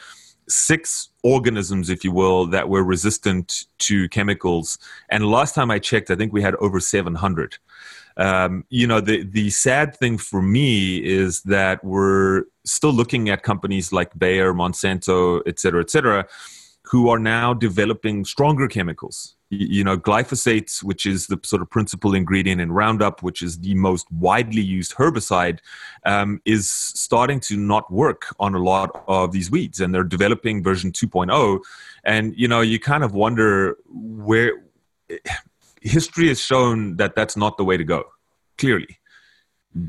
six 0.48 1.08
organisms 1.22 1.90
if 1.90 2.04
you 2.04 2.12
will 2.12 2.46
that 2.46 2.68
were 2.68 2.84
resistant 2.84 3.64
to 3.78 4.08
chemicals. 4.08 4.78
And 5.10 5.26
last 5.26 5.54
time 5.54 5.70
i 5.70 5.78
checked 5.78 6.10
i 6.10 6.16
think 6.16 6.32
we 6.32 6.42
had 6.42 6.54
over 6.56 6.80
700 6.80 7.58
um, 8.16 8.64
you 8.68 8.86
know 8.86 9.00
the 9.00 9.24
the 9.24 9.50
sad 9.50 9.96
thing 9.96 10.18
for 10.18 10.40
me 10.40 10.98
is 10.98 11.42
that 11.42 11.82
we're 11.82 12.44
still 12.64 12.92
looking 12.92 13.28
at 13.28 13.42
companies 13.42 13.92
like 13.92 14.16
bayer 14.18 14.54
monsanto 14.54 15.42
et 15.46 15.58
cetera 15.58 15.80
et 15.80 15.90
cetera 15.90 16.26
who 16.84 17.08
are 17.08 17.18
now 17.18 17.54
developing 17.54 18.24
stronger 18.24 18.68
chemicals. 18.68 19.36
You 19.50 19.84
know, 19.84 19.96
glyphosate, 19.96 20.82
which 20.82 21.06
is 21.06 21.28
the 21.28 21.38
sort 21.42 21.62
of 21.62 21.70
principal 21.70 22.14
ingredient 22.14 22.60
in 22.60 22.72
Roundup, 22.72 23.22
which 23.22 23.40
is 23.40 23.58
the 23.60 23.74
most 23.74 24.10
widely 24.10 24.60
used 24.60 24.94
herbicide, 24.94 25.60
um, 26.04 26.40
is 26.44 26.70
starting 26.70 27.40
to 27.40 27.56
not 27.56 27.90
work 27.90 28.34
on 28.40 28.54
a 28.54 28.58
lot 28.58 29.04
of 29.06 29.32
these 29.32 29.50
weeds. 29.50 29.80
And 29.80 29.94
they're 29.94 30.02
developing 30.02 30.62
version 30.62 30.92
2.0. 30.92 31.60
And, 32.04 32.34
you 32.36 32.48
know, 32.48 32.60
you 32.60 32.78
kind 32.78 33.04
of 33.04 33.14
wonder 33.14 33.76
where 33.86 34.52
history 35.80 36.28
has 36.28 36.40
shown 36.40 36.96
that 36.96 37.14
that's 37.14 37.36
not 37.36 37.56
the 37.56 37.64
way 37.64 37.76
to 37.76 37.84
go, 37.84 38.04
clearly 38.58 38.98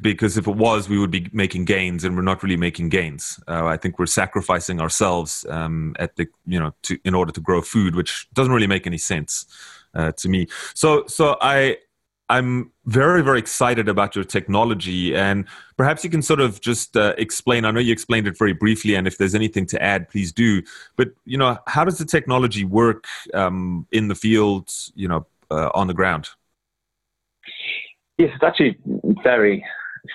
because 0.01 0.37
if 0.37 0.47
it 0.47 0.55
was, 0.55 0.89
we 0.89 0.97
would 0.97 1.11
be 1.11 1.29
making 1.31 1.65
gains, 1.65 2.03
and 2.03 2.15
we're 2.15 2.23
not 2.23 2.41
really 2.41 2.57
making 2.57 2.89
gains. 2.89 3.39
Uh, 3.47 3.65
I 3.65 3.77
think 3.77 3.99
we're 3.99 4.07
sacrificing 4.07 4.81
ourselves 4.81 5.45
um, 5.49 5.95
at 5.99 6.15
the 6.15 6.27
you 6.45 6.59
know 6.59 6.73
to, 6.83 6.97
in 7.03 7.13
order 7.13 7.31
to 7.31 7.41
grow 7.41 7.61
food, 7.61 7.95
which 7.95 8.27
doesn't 8.33 8.53
really 8.53 8.67
make 8.67 8.87
any 8.87 8.97
sense 8.97 9.45
uh, 9.93 10.11
to 10.13 10.29
me. 10.29 10.47
So 10.73 11.05
so 11.07 11.37
I 11.39 11.77
I'm 12.29 12.71
very 12.85 13.21
very 13.21 13.37
excited 13.37 13.87
about 13.87 14.15
your 14.15 14.25
technology, 14.25 15.15
and 15.15 15.45
perhaps 15.77 16.03
you 16.03 16.09
can 16.09 16.23
sort 16.23 16.39
of 16.39 16.61
just 16.61 16.97
uh, 16.97 17.13
explain. 17.17 17.63
I 17.63 17.71
know 17.71 17.79
you 17.79 17.93
explained 17.93 18.27
it 18.27 18.37
very 18.37 18.53
briefly, 18.53 18.95
and 18.95 19.05
if 19.05 19.19
there's 19.19 19.35
anything 19.35 19.67
to 19.67 19.81
add, 19.81 20.09
please 20.09 20.31
do. 20.31 20.63
But 20.95 21.09
you 21.25 21.37
know, 21.37 21.59
how 21.67 21.85
does 21.85 21.99
the 21.99 22.05
technology 22.05 22.65
work 22.65 23.05
um, 23.35 23.85
in 23.91 24.07
the 24.07 24.15
field? 24.15 24.71
You 24.95 25.09
know, 25.09 25.27
uh, 25.51 25.69
on 25.75 25.87
the 25.87 25.93
ground. 25.93 26.29
Yes, 28.17 28.29
it's 28.33 28.43
actually 28.43 28.77
very 29.23 29.65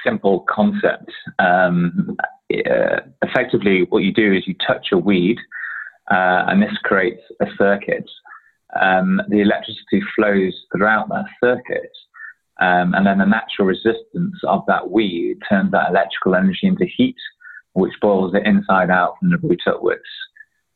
simple 0.05 0.47
concept. 0.49 1.11
Um, 1.39 2.17
uh, 2.53 3.01
effectively, 3.23 3.87
what 3.91 4.03
you 4.03 4.13
do 4.13 4.33
is 4.33 4.47
you 4.47 4.55
touch 4.67 4.89
a 4.93 4.99
weed, 4.99 5.37
uh, 6.11 6.49
and 6.49 6.63
this 6.63 6.77
creates 6.83 7.21
a 7.43 7.47
circuit. 7.59 8.09
Um, 8.81 9.21
the 9.29 9.41
electricity 9.41 10.01
flows 10.17 10.55
throughout 10.73 11.09
that 11.11 11.27
circuit, 11.45 11.91
um, 12.61 12.95
and 12.95 13.07
then 13.07 13.19
the 13.19 13.27
natural 13.27 13.69
resistance 13.69 14.37
of 14.45 14.65
that 14.67 14.91
weed 14.91 15.39
turns 15.49 15.73
that 15.73 15.91
electrical 15.91 16.35
energy 16.35 16.61
into 16.63 16.87
heat, 16.87 17.17
which 17.75 17.93
boils 18.01 18.35
it 18.35 18.47
inside 18.47 18.91
out 18.91 19.17
from 19.19 19.31
the 19.31 19.39
root 19.39 19.61
upwards. 19.67 20.03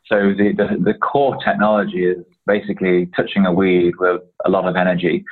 So 0.07 0.35
the, 0.37 0.53
the, 0.55 0.93
the 0.93 0.99
core 0.99 1.39
technology 1.43 2.05
is 2.05 2.25
basically 2.47 3.09
touching 3.17 3.47
a 3.47 3.53
weed 3.53 3.95
with 3.99 4.21
a 4.45 4.51
lot 4.51 4.67
of 4.67 4.77
energy 4.77 5.25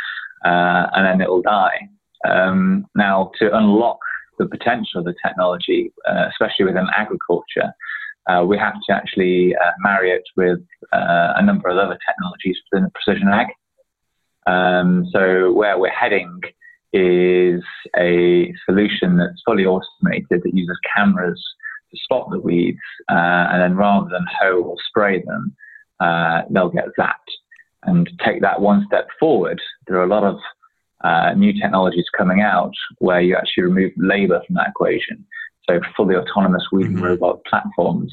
uh, 0.45 0.87
and 0.95 1.07
then 1.07 1.21
it 1.21 1.31
will 1.31 1.43
die. 1.43 1.89
Um, 2.29 2.87
now, 2.95 3.31
to 3.39 3.57
unlock 3.57 3.99
the 4.39 4.47
potential 4.47 5.01
of 5.01 5.05
the 5.05 5.15
technology, 5.25 5.93
uh, 6.09 6.27
especially 6.31 6.67
within 6.67 6.87
agriculture, 6.97 7.73
uh, 8.29 8.45
we 8.47 8.57
have 8.57 8.75
to 8.89 8.95
actually 8.95 9.55
uh, 9.57 9.73
marry 9.81 10.13
it 10.13 10.23
with 10.37 10.61
uh, 10.93 11.35
a 11.37 11.43
number 11.45 11.69
of 11.69 11.77
other 11.77 11.99
technologies 12.07 12.57
within 12.71 12.89
precision 12.95 13.29
ag. 13.29 13.49
Um, 14.47 15.07
so, 15.13 15.53
where 15.53 15.79
we're 15.79 15.91
heading 15.91 16.41
is 16.93 17.63
a 17.99 18.53
solution 18.67 19.17
that's 19.17 19.41
fully 19.45 19.65
automated 19.65 20.43
that 20.43 20.55
uses 20.55 20.79
cameras 20.95 21.43
to 21.91 21.99
spot 22.05 22.29
the 22.31 22.41
weeds, 22.41 22.79
uh, 23.11 23.49
and 23.51 23.63
then 23.63 23.77
rather 23.77 24.09
than 24.11 24.25
hoe 24.41 24.63
or 24.63 24.77
spray 24.89 25.23
them, 25.23 25.57
they'll 26.51 26.69
get 26.69 26.87
zapped 26.99 27.31
and 27.85 28.09
take 28.25 28.41
that 28.41 28.61
one 28.61 28.85
step 28.87 29.09
forward, 29.19 29.61
there 29.87 29.97
are 29.97 30.05
a 30.05 30.09
lot 30.09 30.25
of 30.25 30.39
uh, 31.05 31.35
new 31.35 31.53
technologies 31.53 32.07
coming 32.17 32.41
out 32.41 32.73
where 32.99 33.21
you 33.21 33.37
actually 33.37 33.65
remove 33.65 33.93
labor 33.97 34.41
from 34.47 34.55
that 34.55 34.69
equation. 34.69 35.25
So 35.69 35.81
fully 35.97 36.17
autonomous 36.17 36.65
weeding 36.73 36.95
mm-hmm. 36.95 37.05
robot 37.05 37.45
platforms. 37.45 38.13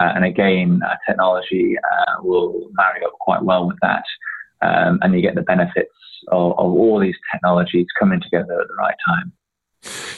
Uh, 0.00 0.12
and 0.14 0.24
again, 0.24 0.80
uh, 0.86 0.96
technology 1.06 1.76
uh, 1.78 2.22
will 2.22 2.68
marry 2.72 3.04
up 3.04 3.12
quite 3.20 3.42
well 3.42 3.66
with 3.66 3.76
that. 3.82 4.04
Um, 4.62 4.98
and 5.02 5.14
you 5.14 5.20
get 5.20 5.34
the 5.34 5.42
benefits 5.42 5.90
of, 6.28 6.52
of 6.52 6.58
all 6.58 7.00
these 7.00 7.16
technologies 7.32 7.86
coming 7.98 8.20
together 8.20 8.60
at 8.60 8.68
the 8.68 8.74
right 8.74 8.94
time. 9.06 9.32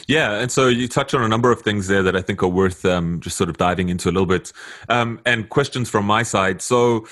Yeah, 0.07 0.39
and 0.39 0.51
so 0.51 0.67
you 0.67 0.87
touched 0.87 1.15
on 1.15 1.23
a 1.23 1.27
number 1.27 1.51
of 1.51 1.61
things 1.61 1.87
there 1.87 2.03
that 2.03 2.15
I 2.15 2.21
think 2.21 2.43
are 2.43 2.47
worth 2.47 2.85
um, 2.85 3.19
just 3.21 3.37
sort 3.37 3.49
of 3.49 3.57
diving 3.57 3.89
into 3.89 4.07
a 4.07 4.11
little 4.11 4.27
bit. 4.27 4.53
Um, 4.87 5.19
and 5.25 5.49
questions 5.49 5.89
from 5.89 6.05
my 6.05 6.21
side. 6.21 6.61
So 6.61 7.07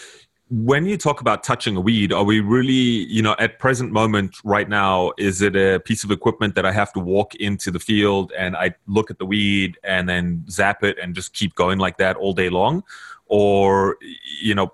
when 0.55 0.85
you 0.85 0.97
talk 0.97 1.19
about 1.19 1.43
touching 1.43 1.75
a 1.75 1.81
weed, 1.81 2.13
are 2.13 2.23
we 2.23 2.39
really, 2.39 2.73
you 3.11 3.23
know, 3.23 3.35
at 3.39 3.57
present 3.57 3.91
moment 3.91 4.37
right 4.43 4.69
now, 4.69 5.11
is 5.17 5.41
it 5.41 5.55
a 5.55 5.79
piece 5.79 6.03
of 6.03 6.11
equipment 6.11 6.53
that 6.53 6.63
I 6.63 6.71
have 6.71 6.93
to 6.93 6.99
walk 6.99 7.33
into 7.35 7.71
the 7.71 7.79
field 7.79 8.31
and 8.37 8.55
I 8.55 8.75
look 8.85 9.09
at 9.09 9.17
the 9.17 9.25
weed 9.25 9.79
and 9.83 10.07
then 10.07 10.45
zap 10.47 10.83
it 10.83 10.99
and 11.01 11.15
just 11.15 11.33
keep 11.33 11.55
going 11.55 11.79
like 11.79 11.97
that 11.97 12.17
all 12.17 12.33
day 12.33 12.49
long? 12.49 12.83
Or, 13.25 13.97
you 14.39 14.53
know, 14.53 14.71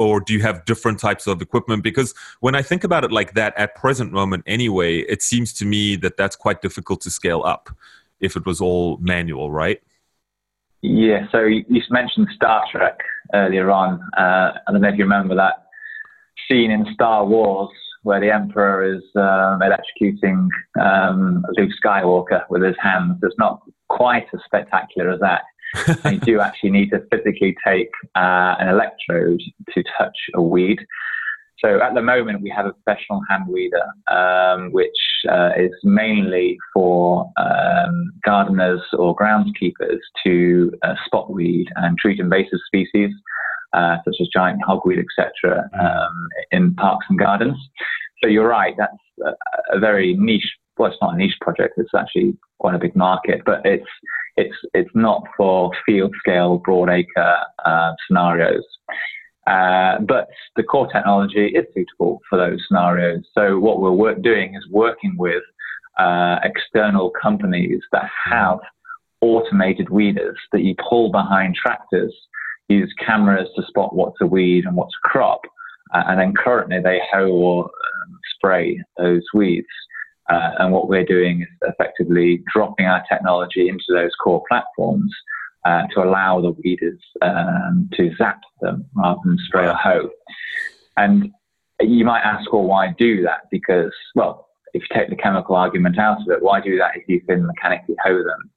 or 0.00 0.18
do 0.18 0.32
you 0.32 0.42
have 0.42 0.64
different 0.64 0.98
types 0.98 1.28
of 1.28 1.40
equipment? 1.40 1.84
Because 1.84 2.12
when 2.40 2.56
I 2.56 2.62
think 2.62 2.82
about 2.82 3.04
it 3.04 3.12
like 3.12 3.34
that 3.34 3.56
at 3.56 3.76
present 3.76 4.10
moment 4.10 4.42
anyway, 4.48 5.02
it 5.02 5.22
seems 5.22 5.52
to 5.54 5.64
me 5.64 5.94
that 5.96 6.16
that's 6.16 6.34
quite 6.34 6.60
difficult 6.60 7.02
to 7.02 7.10
scale 7.10 7.42
up 7.44 7.70
if 8.18 8.34
it 8.34 8.44
was 8.44 8.60
all 8.60 8.96
manual, 8.96 9.52
right? 9.52 9.80
Yeah, 10.82 11.28
so 11.30 11.44
you 11.44 11.64
mentioned 11.90 12.28
Star 12.34 12.64
Trek 12.72 12.98
earlier 13.34 13.70
on. 13.70 14.00
Uh, 14.16 14.52
I 14.66 14.72
don't 14.72 14.80
know 14.80 14.88
if 14.88 14.98
you 14.98 15.04
remember 15.04 15.34
that 15.36 15.66
scene 16.48 16.70
in 16.70 16.86
Star 16.94 17.24
Wars 17.24 17.70
where 18.02 18.20
the 18.20 18.32
Emperor 18.32 18.94
is 18.94 19.02
um, 19.16 19.60
electrocuting 19.60 20.48
um, 20.80 21.44
Luke 21.56 21.70
Skywalker 21.84 22.42
with 22.48 22.62
his 22.62 22.76
hands. 22.80 23.18
It's 23.22 23.38
not 23.38 23.60
quite 23.88 24.26
as 24.32 24.40
spectacular 24.46 25.10
as 25.10 25.20
that. 25.20 25.42
you 26.10 26.18
do 26.18 26.40
actually 26.40 26.70
need 26.70 26.90
to 26.90 27.02
physically 27.10 27.56
take 27.64 27.90
uh, 28.16 28.56
an 28.58 28.68
electrode 28.68 29.40
to 29.74 29.84
touch 29.98 30.16
a 30.34 30.42
weed. 30.42 30.78
So 31.62 31.80
at 31.82 31.94
the 31.94 32.02
moment, 32.02 32.42
we 32.42 32.50
have 32.50 32.66
a 32.66 32.72
professional 32.72 33.20
hand 33.28 33.44
weeder, 33.48 33.84
um, 34.10 34.72
which 34.72 34.88
uh, 35.28 35.50
is 35.58 35.72
mainly 35.84 36.56
for 36.72 37.30
um, 37.36 38.12
gardeners 38.24 38.80
or 38.94 39.14
groundskeepers 39.14 39.98
to 40.24 40.72
uh, 40.82 40.94
spot 41.06 41.32
weed 41.32 41.66
and 41.76 41.98
treat 41.98 42.18
invasive 42.18 42.60
species, 42.66 43.10
uh, 43.74 43.96
such 44.04 44.16
as 44.20 44.28
giant 44.32 44.60
hogweed, 44.66 44.98
etc., 44.98 45.68
um, 45.78 46.28
in 46.50 46.74
parks 46.74 47.06
and 47.10 47.18
gardens. 47.18 47.56
So 48.22 48.28
you're 48.28 48.48
right, 48.48 48.74
that's 48.78 48.96
a, 49.24 49.76
a, 49.76 49.78
very 49.78 50.14
niche. 50.14 50.56
Well, 50.78 50.90
it's 50.90 51.00
not 51.02 51.14
a 51.14 51.16
niche 51.16 51.36
project; 51.40 51.74
it's 51.76 51.94
actually 51.96 52.36
quite 52.58 52.74
a 52.74 52.78
big 52.78 52.96
market, 52.96 53.42
but 53.44 53.60
it's 53.64 53.88
it's 54.36 54.56
it's 54.72 54.90
not 54.94 55.24
for 55.36 55.70
field 55.86 56.14
scale, 56.18 56.58
broad 56.58 56.88
acre 56.88 57.36
uh, 57.64 57.92
scenarios. 58.06 58.64
Uh, 59.46 59.98
but 60.00 60.28
the 60.56 60.62
core 60.62 60.86
technology 60.92 61.46
is 61.46 61.64
suitable 61.74 62.20
for 62.28 62.38
those 62.38 62.58
scenarios. 62.68 63.24
So 63.34 63.58
what 63.58 63.80
we're 63.80 63.92
work- 63.92 64.22
doing 64.22 64.54
is 64.54 64.66
working 64.70 65.14
with 65.16 65.42
uh, 65.98 66.36
external 66.44 67.10
companies 67.10 67.80
that 67.92 68.08
have 68.26 68.58
automated 69.20 69.90
weeders 69.90 70.38
that 70.52 70.62
you 70.62 70.74
pull 70.88 71.10
behind 71.10 71.54
tractors, 71.54 72.14
use 72.68 72.92
cameras 73.04 73.48
to 73.56 73.62
spot 73.66 73.94
what's 73.94 74.20
a 74.20 74.26
weed 74.26 74.64
and 74.64 74.76
what's 74.76 74.94
a 75.04 75.08
crop, 75.08 75.40
uh, 75.94 76.04
and 76.06 76.20
then 76.20 76.32
currently 76.34 76.78
they 76.82 77.00
hoe 77.12 77.28
or 77.28 77.64
um, 77.64 78.18
spray 78.36 78.82
those 78.98 79.24
weeds. 79.34 79.66
Uh, 80.30 80.50
and 80.60 80.72
what 80.72 80.88
we're 80.88 81.04
doing 81.04 81.42
is 81.42 81.48
effectively 81.62 82.42
dropping 82.54 82.86
our 82.86 83.02
technology 83.10 83.68
into 83.68 83.84
those 83.88 84.12
core 84.22 84.42
platforms 84.48 85.12
uh, 85.64 85.82
to 85.94 86.02
allow 86.02 86.40
the 86.40 86.52
weeders 86.64 87.00
um, 87.22 87.88
to 87.94 88.10
zap 88.16 88.40
them 88.60 88.84
rather 88.94 89.20
than 89.24 89.38
spray 89.46 89.66
a 89.66 89.74
hoe. 89.74 90.10
And 90.96 91.30
you 91.80 92.04
might 92.04 92.22
ask, 92.22 92.52
well, 92.52 92.64
why 92.64 92.94
do 92.98 93.22
that? 93.22 93.42
Because, 93.50 93.92
well, 94.14 94.48
if 94.74 94.82
you 94.82 94.96
take 94.96 95.10
the 95.10 95.16
chemical 95.16 95.56
argument 95.56 95.98
out 95.98 96.20
of 96.20 96.28
it, 96.28 96.42
why 96.42 96.60
do 96.60 96.76
that 96.78 96.92
if 96.96 97.04
you 97.08 97.20
can 97.22 97.46
mechanically 97.46 97.96
hoe 98.02 98.22
them? 98.22 98.50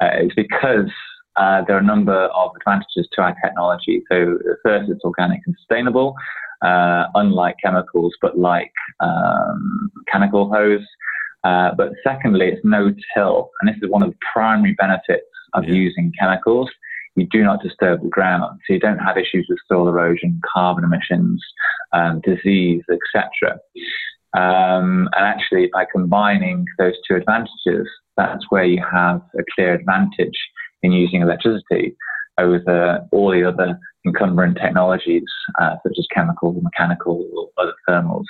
Uh, 0.00 0.10
it's 0.14 0.34
because 0.34 0.90
uh, 1.36 1.62
there 1.66 1.76
are 1.76 1.80
a 1.80 1.84
number 1.84 2.26
of 2.26 2.50
advantages 2.56 3.08
to 3.12 3.22
our 3.22 3.34
technology. 3.44 4.02
So, 4.10 4.38
first, 4.62 4.90
it's 4.90 5.04
organic 5.04 5.40
and 5.46 5.54
sustainable, 5.58 6.14
uh, 6.62 7.06
unlike 7.14 7.56
chemicals, 7.62 8.14
but 8.20 8.38
like 8.38 8.72
um, 9.00 9.90
mechanical 9.96 10.48
hoes. 10.52 10.84
Uh, 11.44 11.74
but 11.76 11.92
secondly, 12.02 12.48
it's 12.48 12.64
no 12.64 12.92
till, 13.14 13.50
and 13.60 13.68
this 13.68 13.76
is 13.82 13.90
one 13.90 14.02
of 14.02 14.10
the 14.10 14.16
primary 14.32 14.74
benefits 14.74 15.26
of 15.54 15.64
yeah. 15.64 15.74
using 15.74 16.12
chemicals 16.18 16.70
you 17.16 17.26
do 17.30 17.42
not 17.42 17.62
disturb 17.62 18.02
the 18.02 18.08
ground. 18.08 18.60
So 18.66 18.74
you 18.74 18.80
don't 18.80 18.98
have 18.98 19.16
issues 19.16 19.46
with 19.48 19.58
soil 19.68 19.88
erosion, 19.88 20.40
carbon 20.52 20.84
emissions, 20.84 21.42
um, 21.92 22.20
disease, 22.20 22.82
etc. 22.90 23.58
Um, 24.36 25.08
and 25.14 25.24
actually, 25.24 25.70
by 25.72 25.86
combining 25.90 26.66
those 26.78 26.94
two 27.08 27.16
advantages, 27.16 27.88
that's 28.16 28.44
where 28.50 28.64
you 28.64 28.82
have 28.90 29.22
a 29.38 29.42
clear 29.54 29.74
advantage 29.74 30.36
in 30.82 30.92
using 30.92 31.22
electricity 31.22 31.96
over 32.38 33.06
all 33.12 33.30
the 33.30 33.44
other 33.44 33.78
incumbent 34.04 34.58
technologies, 34.60 35.24
uh, 35.60 35.76
such 35.84 35.94
as 35.98 36.06
chemical, 36.12 36.52
mechanical, 36.60 37.24
or 37.36 37.62
other 37.62 37.74
thermals. 37.88 38.24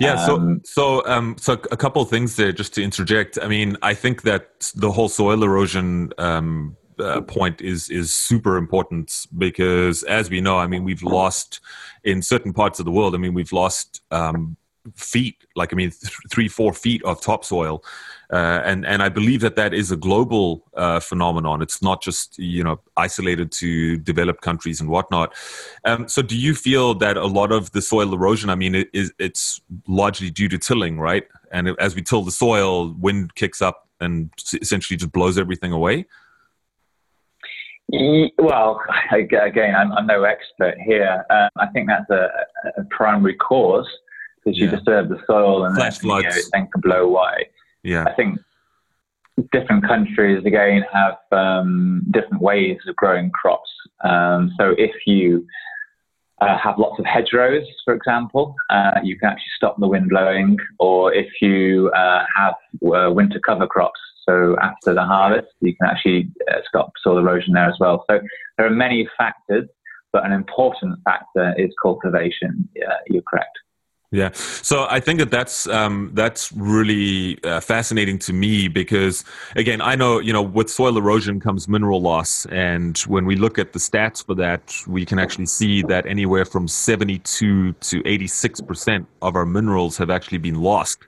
Yeah, 0.00 0.16
so 0.26 0.36
um, 0.36 0.60
so 0.64 1.06
um, 1.06 1.36
so 1.38 1.54
a 1.72 1.76
couple 1.76 2.00
of 2.02 2.08
things 2.08 2.36
there, 2.36 2.52
just 2.52 2.74
to 2.74 2.82
interject. 2.82 3.38
I 3.40 3.48
mean, 3.48 3.76
I 3.82 3.94
think 3.94 4.22
that 4.22 4.70
the 4.74 4.92
whole 4.92 5.08
soil 5.08 5.42
erosion 5.42 6.12
um, 6.18 6.76
uh, 7.00 7.20
point 7.22 7.60
is 7.60 7.90
is 7.90 8.14
super 8.14 8.56
important 8.56 9.26
because, 9.36 10.04
as 10.04 10.30
we 10.30 10.40
know, 10.40 10.58
I 10.58 10.66
mean, 10.66 10.84
we've 10.84 11.02
lost 11.02 11.60
in 12.04 12.22
certain 12.22 12.52
parts 12.52 12.78
of 12.78 12.84
the 12.84 12.92
world. 12.92 13.14
I 13.14 13.18
mean, 13.18 13.34
we've 13.34 13.52
lost 13.52 14.02
um, 14.10 14.56
feet, 14.96 15.36
like 15.56 15.72
I 15.72 15.76
mean, 15.76 15.90
th- 15.90 16.12
three, 16.30 16.48
four 16.48 16.72
feet 16.72 17.02
of 17.04 17.20
topsoil, 17.20 17.84
uh, 18.32 18.62
and 18.64 18.86
and 18.86 19.02
I 19.02 19.08
believe 19.08 19.40
that 19.40 19.56
that 19.56 19.74
is 19.74 19.90
a 19.90 19.96
global 19.96 20.64
uh, 20.74 21.00
phenomenon. 21.00 21.62
It's 21.62 21.82
not 21.82 22.02
just 22.02 22.38
you 22.38 22.62
know 22.62 22.80
isolated 22.96 23.52
to 23.52 23.96
developed 23.98 24.42
countries 24.42 24.80
and 24.80 24.90
whatnot. 24.90 25.34
Um, 25.84 26.08
so, 26.08 26.22
do 26.22 26.36
you 26.36 26.54
feel 26.54 26.94
that 26.94 27.16
a 27.16 27.26
lot 27.26 27.52
of 27.52 27.72
the 27.72 27.82
soil 27.82 28.12
erosion? 28.12 28.50
I 28.50 28.54
mean, 28.54 28.86
it's 28.92 29.60
largely 29.86 30.30
due 30.30 30.48
to 30.48 30.58
tilling, 30.58 30.98
right? 30.98 31.26
And 31.50 31.68
as 31.78 31.94
we 31.94 32.02
till 32.02 32.22
the 32.22 32.30
soil, 32.30 32.94
wind 32.94 33.34
kicks 33.34 33.62
up 33.62 33.88
and 34.00 34.30
essentially 34.60 34.96
just 34.96 35.12
blows 35.12 35.38
everything 35.38 35.72
away. 35.72 36.06
Well, 38.38 38.82
again, 39.12 39.74
I'm, 39.74 39.92
I'm 39.92 40.06
no 40.06 40.24
expert 40.24 40.76
here. 40.84 41.24
Um, 41.30 41.48
I 41.56 41.66
think 41.68 41.88
that's 41.88 42.08
a, 42.10 42.28
a 42.76 42.84
primary 42.90 43.34
cause 43.36 43.88
because 44.48 44.60
you 44.60 44.70
disturb 44.70 45.08
the 45.08 45.20
soil 45.26 45.64
and 45.64 45.76
then, 45.76 45.92
you 46.02 46.08
know, 46.08 46.18
it 46.18 46.44
then 46.52 46.68
can 46.72 46.80
blow 46.80 47.04
away. 47.04 47.48
Yeah. 47.82 48.04
I 48.04 48.12
think 48.14 48.38
different 49.52 49.86
countries 49.86 50.44
again 50.44 50.84
have 50.92 51.18
um, 51.32 52.02
different 52.10 52.42
ways 52.42 52.78
of 52.88 52.96
growing 52.96 53.30
crops. 53.30 53.70
Um, 54.02 54.52
so 54.58 54.74
if 54.78 54.92
you 55.06 55.46
uh, 56.40 56.56
have 56.58 56.78
lots 56.78 56.98
of 56.98 57.04
hedgerows, 57.04 57.66
for 57.84 57.94
example, 57.94 58.54
uh, 58.70 59.00
you 59.02 59.18
can 59.18 59.28
actually 59.28 59.52
stop 59.56 59.76
the 59.78 59.86
wind 59.86 60.08
blowing. 60.08 60.56
Or 60.78 61.12
if 61.12 61.28
you 61.40 61.90
uh, 61.90 62.24
have 62.34 62.54
uh, 62.84 63.10
winter 63.12 63.40
cover 63.40 63.66
crops, 63.66 64.00
so 64.28 64.56
after 64.60 64.92
the 64.92 65.04
harvest, 65.04 65.48
you 65.60 65.74
can 65.74 65.88
actually 65.88 66.30
uh, 66.50 66.60
stop 66.68 66.92
soil 67.02 67.18
erosion 67.18 67.54
there 67.54 67.68
as 67.68 67.76
well. 67.80 68.04
So 68.10 68.20
there 68.56 68.66
are 68.66 68.70
many 68.70 69.08
factors, 69.16 69.68
but 70.12 70.24
an 70.24 70.32
important 70.32 70.98
factor 71.04 71.54
is 71.56 71.70
cultivation. 71.82 72.68
Yeah, 72.74 72.94
you're 73.08 73.22
correct. 73.22 73.58
Yeah, 74.10 74.30
so 74.32 74.86
I 74.88 75.00
think 75.00 75.18
that 75.18 75.30
that's 75.30 75.66
um, 75.66 76.12
that's 76.14 76.50
really 76.52 77.38
uh, 77.44 77.60
fascinating 77.60 78.18
to 78.20 78.32
me 78.32 78.66
because 78.66 79.22
again, 79.54 79.82
I 79.82 79.96
know 79.96 80.18
you 80.18 80.32
know 80.32 80.40
with 80.40 80.70
soil 80.70 80.96
erosion 80.96 81.40
comes 81.40 81.68
mineral 81.68 82.00
loss, 82.00 82.46
and 82.46 82.96
when 83.00 83.26
we 83.26 83.36
look 83.36 83.58
at 83.58 83.74
the 83.74 83.78
stats 83.78 84.24
for 84.24 84.34
that, 84.36 84.74
we 84.86 85.04
can 85.04 85.18
actually 85.18 85.44
see 85.44 85.82
that 85.82 86.06
anywhere 86.06 86.46
from 86.46 86.68
seventy-two 86.68 87.74
to 87.74 88.02
eighty-six 88.06 88.62
percent 88.62 89.06
of 89.20 89.36
our 89.36 89.44
minerals 89.44 89.98
have 89.98 90.08
actually 90.08 90.38
been 90.38 90.62
lost. 90.62 91.00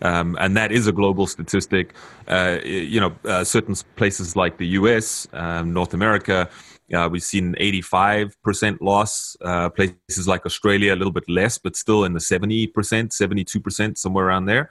Um, 0.00 0.36
and 0.40 0.56
that 0.56 0.72
is 0.72 0.86
a 0.86 0.92
global 0.92 1.26
statistic. 1.26 1.94
Uh, 2.26 2.58
you 2.64 3.00
know, 3.00 3.14
uh, 3.26 3.44
certain 3.44 3.74
places 3.96 4.34
like 4.34 4.56
the 4.56 4.66
U.S., 4.80 5.26
um, 5.32 5.72
North 5.72 5.94
America, 5.94 6.48
uh, 6.94 7.08
we've 7.10 7.22
seen 7.22 7.54
85% 7.56 8.78
loss. 8.80 9.36
Uh, 9.40 9.68
places 9.70 10.28
like 10.28 10.46
Australia, 10.46 10.94
a 10.94 10.96
little 10.96 11.12
bit 11.12 11.28
less, 11.28 11.58
but 11.58 11.76
still 11.76 12.04
in 12.04 12.12
the 12.12 12.20
70%, 12.20 12.72
72%, 12.72 13.98
somewhere 13.98 14.26
around 14.26 14.46
there. 14.46 14.70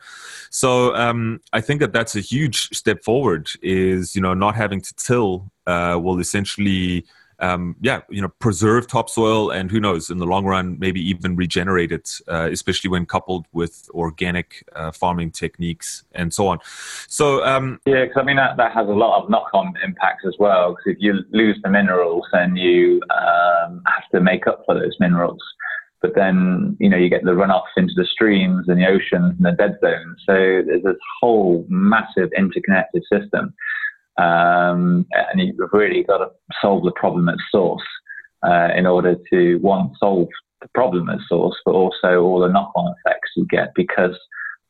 So 0.50 0.96
um, 0.96 1.42
I 1.52 1.62
think 1.62 1.82
that 1.82 1.94
that's 1.94 2.16
a 2.16 2.22
huge 2.22 2.70
step 2.70 3.04
forward. 3.04 3.50
Is 3.62 4.16
you 4.16 4.22
know 4.22 4.34
not 4.34 4.56
having 4.56 4.82
to 4.82 4.96
till 4.96 5.52
uh, 5.68 6.00
will 6.02 6.20
essentially 6.20 7.06
um, 7.40 7.76
yeah, 7.82 8.02
you 8.10 8.22
know, 8.22 8.30
preserve 8.40 8.88
topsoil 8.88 9.50
and 9.50 9.72
who 9.72 9.80
knows, 9.80 10.10
in 10.10 10.18
the 10.18 10.26
long 10.26 10.46
run, 10.46 10.78
maybe 10.80 11.02
even 11.02 11.36
regenerate 11.36 11.92
it, 11.92 12.20
uh, 12.28 12.50
especially 12.52 12.90
when 12.90 13.06
coupled 13.06 13.46
with 13.54 13.90
organic 13.94 14.68
uh, 14.76 14.92
farming 14.92 15.32
techniques 15.32 16.04
and 16.14 16.34
so 16.34 16.48
on. 16.48 16.60
So, 17.08 17.44
um, 17.46 17.80
yeah, 17.86 18.06
because 18.06 18.22
I 18.22 18.24
mean, 18.24 18.38
that, 18.38 18.58
that 18.58 18.72
has 18.74 18.88
a 18.88 18.92
lot 18.92 19.24
of 19.24 19.30
knock 19.30 19.50
on 19.54 19.74
impacts 19.84 20.26
as 20.26 20.36
well. 20.40 20.72
Because 20.72 20.94
if 20.94 20.98
you 21.00 21.20
lose 21.32 21.60
the 21.64 21.70
minerals, 21.70 22.26
then 22.32 22.56
you 22.56 23.02
um, 23.10 23.82
have 23.86 24.10
to 24.14 24.22
make 24.22 24.48
up 24.48 24.64
for 24.66 24.76
those 24.76 24.96
minerals. 25.00 25.42
But 26.02 26.14
then, 26.14 26.78
you 26.80 26.88
know, 26.88 26.98
you 26.98 27.10
get 27.10 27.24
the 27.24 27.32
runoff 27.32 27.64
into 27.78 27.94
the 27.96 28.06
streams 28.06 28.68
and 28.68 28.80
the 28.80 28.86
oceans 28.86 29.36
and 29.38 29.46
the 29.46 29.54
dead 29.54 29.78
zones. 29.82 30.22
So 30.26 30.34
there's 30.34 30.84
this 30.84 30.98
whole 31.20 31.66
massive 31.68 32.30
interconnected 32.38 33.04
system. 33.12 33.56
Um, 34.18 35.06
and 35.12 35.42
you've 35.42 35.70
really 35.74 36.04
got 36.04 36.20
to 36.20 36.30
solve 36.62 36.84
the 36.84 36.92
problem 36.92 37.28
at 37.30 37.38
source 37.52 37.84
uh, 38.44 38.70
in 38.76 38.86
order 38.86 39.16
to, 39.32 39.58
one, 39.58 39.92
solve 40.00 40.28
the 40.62 40.70
problem 40.74 41.10
at 41.10 41.20
source, 41.28 41.56
but 41.66 41.74
also 41.74 42.22
all 42.22 42.40
the 42.40 42.48
knock 42.48 42.72
on 42.76 42.94
effects 43.00 43.32
you 43.36 43.46
get 43.50 43.74
because 43.76 44.18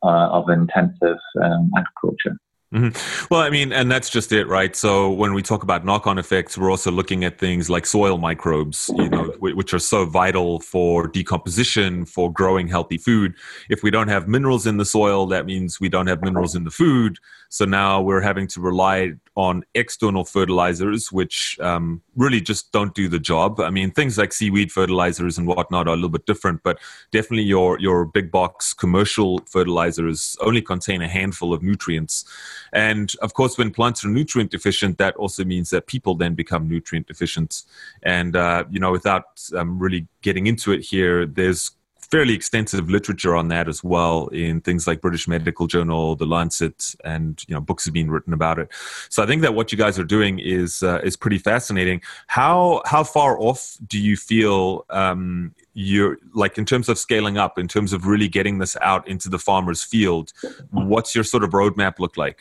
uh, 0.03 0.29
of 0.29 0.49
intensive 0.49 1.17
um, 1.43 1.71
agriculture. 1.77 2.37
Mm-hmm. 2.73 3.27
Well, 3.33 3.39
I 3.39 3.49
mean, 3.49 3.71
and 3.71 3.89
that's 3.89 4.09
just 4.09 4.31
it, 4.33 4.47
right? 4.47 4.75
So 4.75 5.09
when 5.11 5.33
we 5.33 5.41
talk 5.41 5.63
about 5.63 5.85
knock-on 5.85 6.17
effects, 6.17 6.57
we're 6.57 6.71
also 6.71 6.91
looking 6.91 7.23
at 7.23 7.39
things 7.39 7.69
like 7.69 7.85
soil 7.85 8.17
microbes, 8.17 8.91
you 8.97 9.07
know, 9.07 9.33
which 9.39 9.73
are 9.73 9.79
so 9.79 10.05
vital 10.05 10.59
for 10.59 11.07
decomposition, 11.07 12.05
for 12.05 12.33
growing 12.33 12.67
healthy 12.67 12.97
food. 12.97 13.35
If 13.69 13.81
we 13.81 13.91
don't 13.91 14.09
have 14.09 14.27
minerals 14.27 14.67
in 14.67 14.77
the 14.77 14.83
soil, 14.83 15.25
that 15.27 15.45
means 15.45 15.79
we 15.79 15.87
don't 15.87 16.07
have 16.07 16.21
minerals 16.21 16.55
in 16.55 16.65
the 16.65 16.71
food. 16.71 17.17
So 17.49 17.63
now 17.63 18.01
we're 18.01 18.21
having 18.21 18.47
to 18.47 18.59
rely 18.59 19.13
on 19.35 19.63
external 19.73 20.23
fertilizers, 20.23 21.11
which 21.11 21.59
um, 21.59 22.01
really 22.15 22.39
just 22.39 22.71
don't 22.71 22.95
do 22.95 23.09
the 23.09 23.19
job. 23.19 23.59
I 23.59 23.69
mean, 23.69 23.91
things 23.91 24.17
like 24.17 24.31
seaweed 24.31 24.71
fertilizers 24.71 25.37
and 25.37 25.45
whatnot 25.45 25.87
are 25.87 25.93
a 25.93 25.95
little 25.95 26.09
bit 26.09 26.25
different, 26.25 26.63
but 26.63 26.79
definitely 27.11 27.43
your 27.43 27.77
your 27.79 28.05
big 28.05 28.31
box 28.31 28.73
commercial 28.73 29.39
fertilizers 29.45 30.37
only 30.41 30.61
contain 30.61 31.01
a 31.01 31.07
handful 31.07 31.53
of 31.53 31.61
nutrients. 31.61 32.23
And 32.71 33.11
of 33.21 33.33
course, 33.33 33.57
when 33.57 33.71
plants 33.71 34.05
are 34.05 34.09
nutrient 34.09 34.51
deficient, 34.51 34.97
that 34.99 35.15
also 35.17 35.43
means 35.43 35.69
that 35.71 35.87
people 35.87 36.15
then 36.15 36.33
become 36.33 36.69
nutrient 36.69 37.07
deficient. 37.07 37.63
And 38.03 38.35
uh, 38.35 38.63
you 38.69 38.79
know, 38.79 38.91
without 38.91 39.41
um, 39.53 39.77
really 39.79 40.07
getting 40.21 40.47
into 40.47 40.71
it 40.71 40.81
here, 40.81 41.25
there's 41.25 41.71
fairly 42.11 42.33
extensive 42.33 42.89
literature 42.89 43.35
on 43.35 43.47
that 43.49 43.67
as 43.67 43.83
well 43.83 44.27
in 44.27 44.61
things 44.61 44.87
like 44.87 45.01
British 45.01 45.27
Medical 45.27 45.67
Journal, 45.67 46.15
The 46.15 46.25
Lancet, 46.25 46.95
and 47.03 47.43
you 47.47 47.55
know 47.55 47.61
books 47.61 47.85
have 47.85 47.93
been 47.93 48.11
written 48.11 48.33
about 48.33 48.59
it. 48.59 48.69
So 49.09 49.23
I 49.23 49.25
think 49.25 49.41
that 49.41 49.53
what 49.53 49.71
you 49.71 49.77
guys 49.77 49.97
are 49.99 50.05
doing 50.05 50.39
is 50.39 50.83
uh, 50.83 51.01
is 51.03 51.15
pretty 51.15 51.37
fascinating. 51.37 52.01
How 52.27 52.81
how 52.85 53.03
far 53.03 53.39
off 53.39 53.77
do 53.87 53.99
you 53.99 54.17
feel 54.17 54.85
um, 54.89 55.53
you're 55.73 56.17
like 56.33 56.57
in 56.57 56.65
terms 56.65 56.89
of 56.89 56.97
scaling 56.97 57.37
up, 57.37 57.57
in 57.57 57.67
terms 57.67 57.93
of 57.93 58.05
really 58.05 58.27
getting 58.27 58.59
this 58.59 58.77
out 58.81 59.07
into 59.07 59.29
the 59.29 59.39
farmer's 59.39 59.83
field? 59.83 60.31
What's 60.71 61.15
your 61.15 61.23
sort 61.23 61.43
of 61.43 61.51
roadmap 61.51 61.99
look 61.99 62.17
like? 62.17 62.39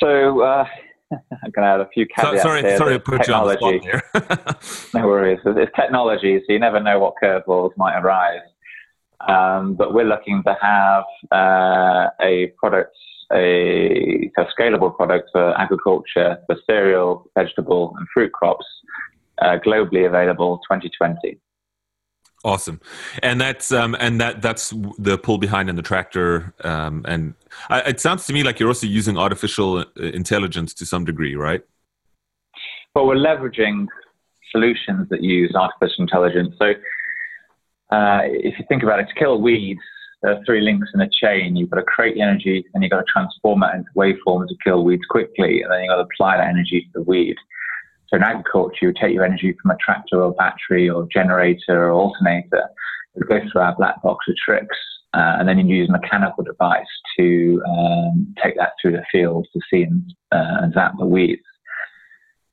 So. 0.00 0.40
Uh 0.42 0.66
I'm 1.12 1.50
going 1.50 1.66
to 1.66 1.74
add 1.74 1.80
a 1.80 1.88
few 1.92 2.06
caveats. 2.06 2.42
So, 2.42 2.48
sorry, 2.48 2.62
here. 2.62 2.76
sorry 2.76 2.98
put 2.98 3.18
technology. 3.18 3.58
you 3.64 3.92
on 3.92 4.10
the 4.14 4.70
spot 4.70 4.94
no 4.94 5.06
worries. 5.06 5.40
It's 5.44 5.72
technology, 5.76 6.38
so 6.46 6.52
you 6.52 6.58
never 6.58 6.80
know 6.80 6.98
what 6.98 7.14
curveballs 7.22 7.70
might 7.76 7.98
arise. 7.98 8.40
Um, 9.28 9.74
but 9.74 9.94
we're 9.94 10.04
looking 10.04 10.42
to 10.44 10.56
have 10.60 11.04
uh, 11.30 12.08
a 12.20 12.52
product, 12.58 12.96
a, 13.32 14.30
a, 14.36 14.44
scalable 14.58 14.94
product 14.96 15.30
for 15.32 15.56
agriculture, 15.60 16.38
for 16.46 16.56
cereal, 16.66 17.30
vegetable, 17.36 17.94
and 17.98 18.06
fruit 18.12 18.32
crops, 18.32 18.66
uh, 19.40 19.58
globally 19.64 20.06
available 20.06 20.58
2020. 20.68 21.38
Awesome, 22.44 22.80
and 23.22 23.40
that's 23.40 23.70
um, 23.70 23.94
and 24.00 24.20
that 24.20 24.42
that's 24.42 24.70
the 24.98 25.16
pull 25.16 25.38
behind 25.38 25.70
in 25.70 25.76
the 25.76 25.82
tractor. 25.82 26.52
Um, 26.64 27.04
and 27.06 27.34
I, 27.70 27.80
it 27.82 28.00
sounds 28.00 28.26
to 28.26 28.32
me 28.32 28.42
like 28.42 28.58
you're 28.58 28.68
also 28.68 28.88
using 28.88 29.16
artificial 29.16 29.78
uh, 29.78 29.84
intelligence 29.96 30.74
to 30.74 30.86
some 30.86 31.04
degree, 31.04 31.36
right? 31.36 31.62
Well, 32.96 33.06
we're 33.06 33.14
leveraging 33.14 33.86
solutions 34.50 35.08
that 35.10 35.22
use 35.22 35.54
artificial 35.54 36.02
intelligence. 36.02 36.56
So, 36.58 36.72
uh, 37.94 38.20
if 38.24 38.58
you 38.58 38.64
think 38.68 38.82
about 38.82 38.98
it, 38.98 39.06
to 39.06 39.14
kill 39.14 39.40
weeds, 39.40 39.80
there 40.22 40.32
are 40.32 40.44
three 40.44 40.62
links 40.62 40.88
in 40.94 41.00
a 41.00 41.08
chain. 41.08 41.54
You've 41.54 41.70
got 41.70 41.76
to 41.76 41.84
create 41.84 42.14
the 42.14 42.22
energy, 42.22 42.64
and 42.74 42.82
you've 42.82 42.90
got 42.90 43.06
to 43.06 43.12
transform 43.12 43.60
that 43.60 43.76
into 43.76 43.90
waveforms 43.96 44.48
to 44.48 44.56
kill 44.64 44.82
weeds 44.82 45.04
quickly, 45.08 45.62
and 45.62 45.70
then 45.70 45.82
you've 45.82 45.90
got 45.90 45.96
to 45.96 46.08
apply 46.12 46.38
that 46.38 46.48
energy 46.48 46.80
to 46.80 46.88
the 46.92 47.02
weed. 47.02 47.36
So 48.12 48.18
in 48.18 48.22
agriculture, 48.22 48.76
you 48.82 48.92
take 48.92 49.14
your 49.14 49.24
energy 49.24 49.54
from 49.60 49.70
a 49.70 49.76
tractor 49.76 50.22
or 50.22 50.34
battery 50.34 50.90
or 50.90 51.08
generator 51.10 51.88
or 51.88 51.92
alternator. 51.92 52.68
It 53.14 53.28
goes 53.28 53.50
through 53.50 53.62
our 53.62 53.74
black 53.74 54.02
box 54.02 54.26
of 54.28 54.34
tricks, 54.36 54.76
uh, 55.14 55.36
and 55.38 55.48
then 55.48 55.58
you 55.58 55.76
use 55.76 55.88
a 55.88 55.92
mechanical 55.92 56.44
device 56.44 56.84
to 57.18 57.62
um, 57.66 58.34
take 58.42 58.56
that 58.56 58.72
through 58.80 58.92
the 58.92 59.04
field 59.10 59.46
to 59.54 59.60
see 59.70 59.84
and, 59.84 60.14
uh, 60.30 60.68
zap 60.74 60.92
the 60.98 61.06
weeds. 61.06 61.42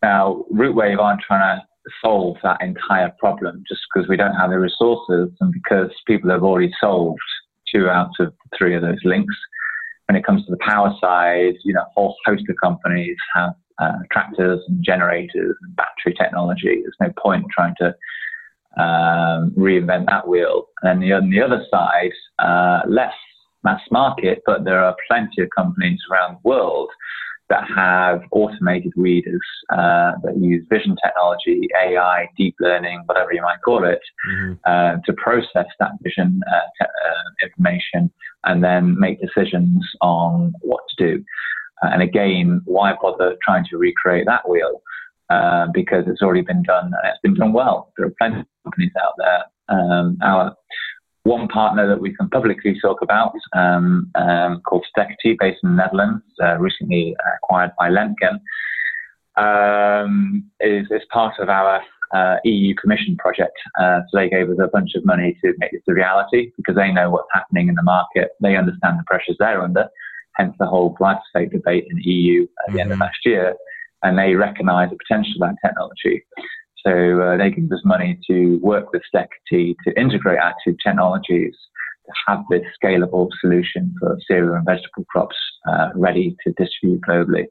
Now, 0.01 0.45
Rootwave 0.53 0.97
aren't 0.97 1.21
trying 1.21 1.59
to 1.59 1.91
solve 2.03 2.37
that 2.43 2.61
entire 2.61 3.11
problem 3.19 3.63
just 3.67 3.81
because 3.93 4.07
we 4.07 4.15
don't 4.15 4.35
have 4.35 4.51
the 4.51 4.59
resources 4.59 5.29
and 5.41 5.51
because 5.51 5.91
people 6.07 6.29
have 6.29 6.43
already 6.43 6.71
solved 6.79 7.19
two 7.73 7.89
out 7.89 8.11
of 8.19 8.33
three 8.57 8.75
of 8.75 8.81
those 8.81 8.99
links. 9.03 9.35
When 10.07 10.15
it 10.15 10.25
comes 10.25 10.45
to 10.45 10.51
the 10.51 10.57
power 10.65 10.95
side, 11.01 11.55
you 11.65 11.73
know, 11.73 11.81
a 11.81 11.91
whole 11.93 12.15
host 12.25 12.43
of 12.49 12.55
companies 12.63 13.17
have 13.35 13.53
uh, 13.79 13.99
tractors 14.11 14.61
and 14.67 14.83
generators 14.83 15.55
and 15.61 15.75
battery 15.75 16.15
technology. 16.19 16.81
There's 16.81 16.95
no 16.99 17.11
point 17.21 17.45
trying 17.51 17.75
to 17.79 17.87
um, 18.81 19.51
reinvent 19.57 20.07
that 20.07 20.27
wheel. 20.27 20.65
And 20.81 21.01
then 21.01 21.09
the, 21.09 21.15
on 21.15 21.29
the 21.29 21.41
other 21.41 21.65
side, 21.71 22.11
uh, 22.39 22.81
less 22.87 23.13
mass 23.63 23.81
market, 23.91 24.41
but 24.45 24.63
there 24.63 24.83
are 24.83 24.95
plenty 25.07 25.41
of 25.41 25.49
companies 25.55 25.99
around 26.11 26.35
the 26.35 26.49
world 26.49 26.89
that 27.49 27.63
have 27.75 28.21
automated 28.31 28.93
weeders 28.95 29.41
uh, 29.73 30.11
that 30.23 30.37
use 30.37 30.63
vision 30.69 30.95
technology, 31.03 31.67
AI, 31.83 32.29
deep 32.37 32.55
learning, 32.59 33.01
whatever 33.07 33.33
you 33.33 33.41
might 33.41 33.61
call 33.65 33.83
it, 33.83 33.99
mm-hmm. 34.31 34.53
uh, 34.65 34.97
to 35.05 35.13
process 35.13 35.65
that 35.79 35.91
vision 36.03 36.41
uh, 36.47 36.59
te- 36.79 36.85
uh, 36.85 37.47
information 37.47 38.11
and 38.45 38.63
then 38.63 38.97
make 38.99 39.19
decisions 39.19 39.83
on 40.01 40.53
what 40.61 40.81
to 40.89 41.17
do. 41.17 41.23
Uh, 41.83 41.89
and 41.93 42.01
again, 42.01 42.61
why 42.65 42.93
bother 43.01 43.35
trying 43.43 43.65
to 43.69 43.77
recreate 43.77 44.25
that 44.25 44.47
wheel? 44.47 44.81
Uh, 45.29 45.67
because 45.73 46.05
it's 46.07 46.23
already 46.23 46.41
been 46.41 46.63
done 46.63 46.85
and 46.85 47.05
it's 47.05 47.19
been 47.21 47.35
done 47.35 47.53
well. 47.53 47.93
There 47.95 48.07
are 48.07 48.13
plenty 48.17 48.39
of 48.39 48.45
companies 48.63 48.91
out 48.99 49.13
there. 49.19 49.43
Um, 49.69 50.17
our 50.23 50.55
one 51.23 51.47
partner 51.47 51.87
that 51.87 52.01
we 52.01 52.15
can 52.15 52.29
publicly 52.29 52.75
talk 52.81 53.03
about 53.03 53.33
um, 53.53 54.09
um, 54.15 54.61
called 54.61 54.85
Steketee, 54.97 55.37
based 55.39 55.59
in 55.63 55.69
the 55.69 55.75
Netherlands, 55.75 56.23
uh, 56.41 56.57
recently 56.57 57.15
acquired 57.37 57.71
by 57.77 57.89
Lemken, 57.89 58.39
um, 59.37 60.49
is, 60.59 60.87
is 60.89 61.03
part 61.13 61.35
of 61.39 61.47
our 61.47 61.81
uh, 62.11 62.37
EU 62.43 62.73
Commission 62.75 63.15
project. 63.17 63.57
Uh, 63.79 63.99
so 64.09 64.17
they 64.17 64.29
gave 64.29 64.49
us 64.49 64.57
a 64.59 64.67
bunch 64.67 64.95
of 64.95 65.05
money 65.05 65.37
to 65.43 65.53
make 65.59 65.71
this 65.71 65.81
a 65.87 65.93
reality 65.93 66.51
because 66.57 66.75
they 66.75 66.91
know 66.91 67.11
what's 67.11 67.29
happening 67.33 67.67
in 67.67 67.75
the 67.75 67.83
market. 67.83 68.31
They 68.41 68.55
understand 68.55 68.97
the 68.97 69.03
pressures 69.05 69.35
they're 69.37 69.61
under, 69.61 69.87
hence 70.39 70.55
the 70.59 70.65
whole 70.65 70.95
glyphosate 70.95 71.51
debate 71.51 71.85
in 71.89 71.97
the 71.97 72.03
EU 72.03 72.43
at 72.43 72.47
the 72.47 72.71
mm-hmm. 72.71 72.79
end 72.79 72.91
of 72.91 72.95
mm-hmm. 72.95 73.01
last 73.03 73.17
year. 73.25 73.55
And 74.01 74.17
they 74.17 74.33
recognize 74.35 74.89
the 74.89 74.97
potential 75.07 75.43
of 75.43 75.49
that 75.49 75.67
technology. 75.67 76.25
So 76.85 77.21
uh, 77.21 77.37
they 77.37 77.51
give 77.51 77.71
us 77.71 77.81
money 77.83 78.17
to 78.29 78.57
work 78.63 78.93
with 78.93 79.01
Steketee 79.13 79.75
to 79.85 79.99
integrate 79.99 80.39
our 80.39 80.55
two 80.65 80.77
technologies 80.83 81.53
to 82.05 82.13
have 82.27 82.43
this 82.49 82.63
scalable 82.81 83.27
solution 83.41 83.93
for 83.99 84.17
cereal 84.27 84.55
and 84.55 84.65
vegetable 84.65 85.05
crops 85.09 85.35
uh, 85.67 85.89
ready 85.95 86.35
to 86.45 86.53
distribute 86.53 87.01
globally. 87.01 87.45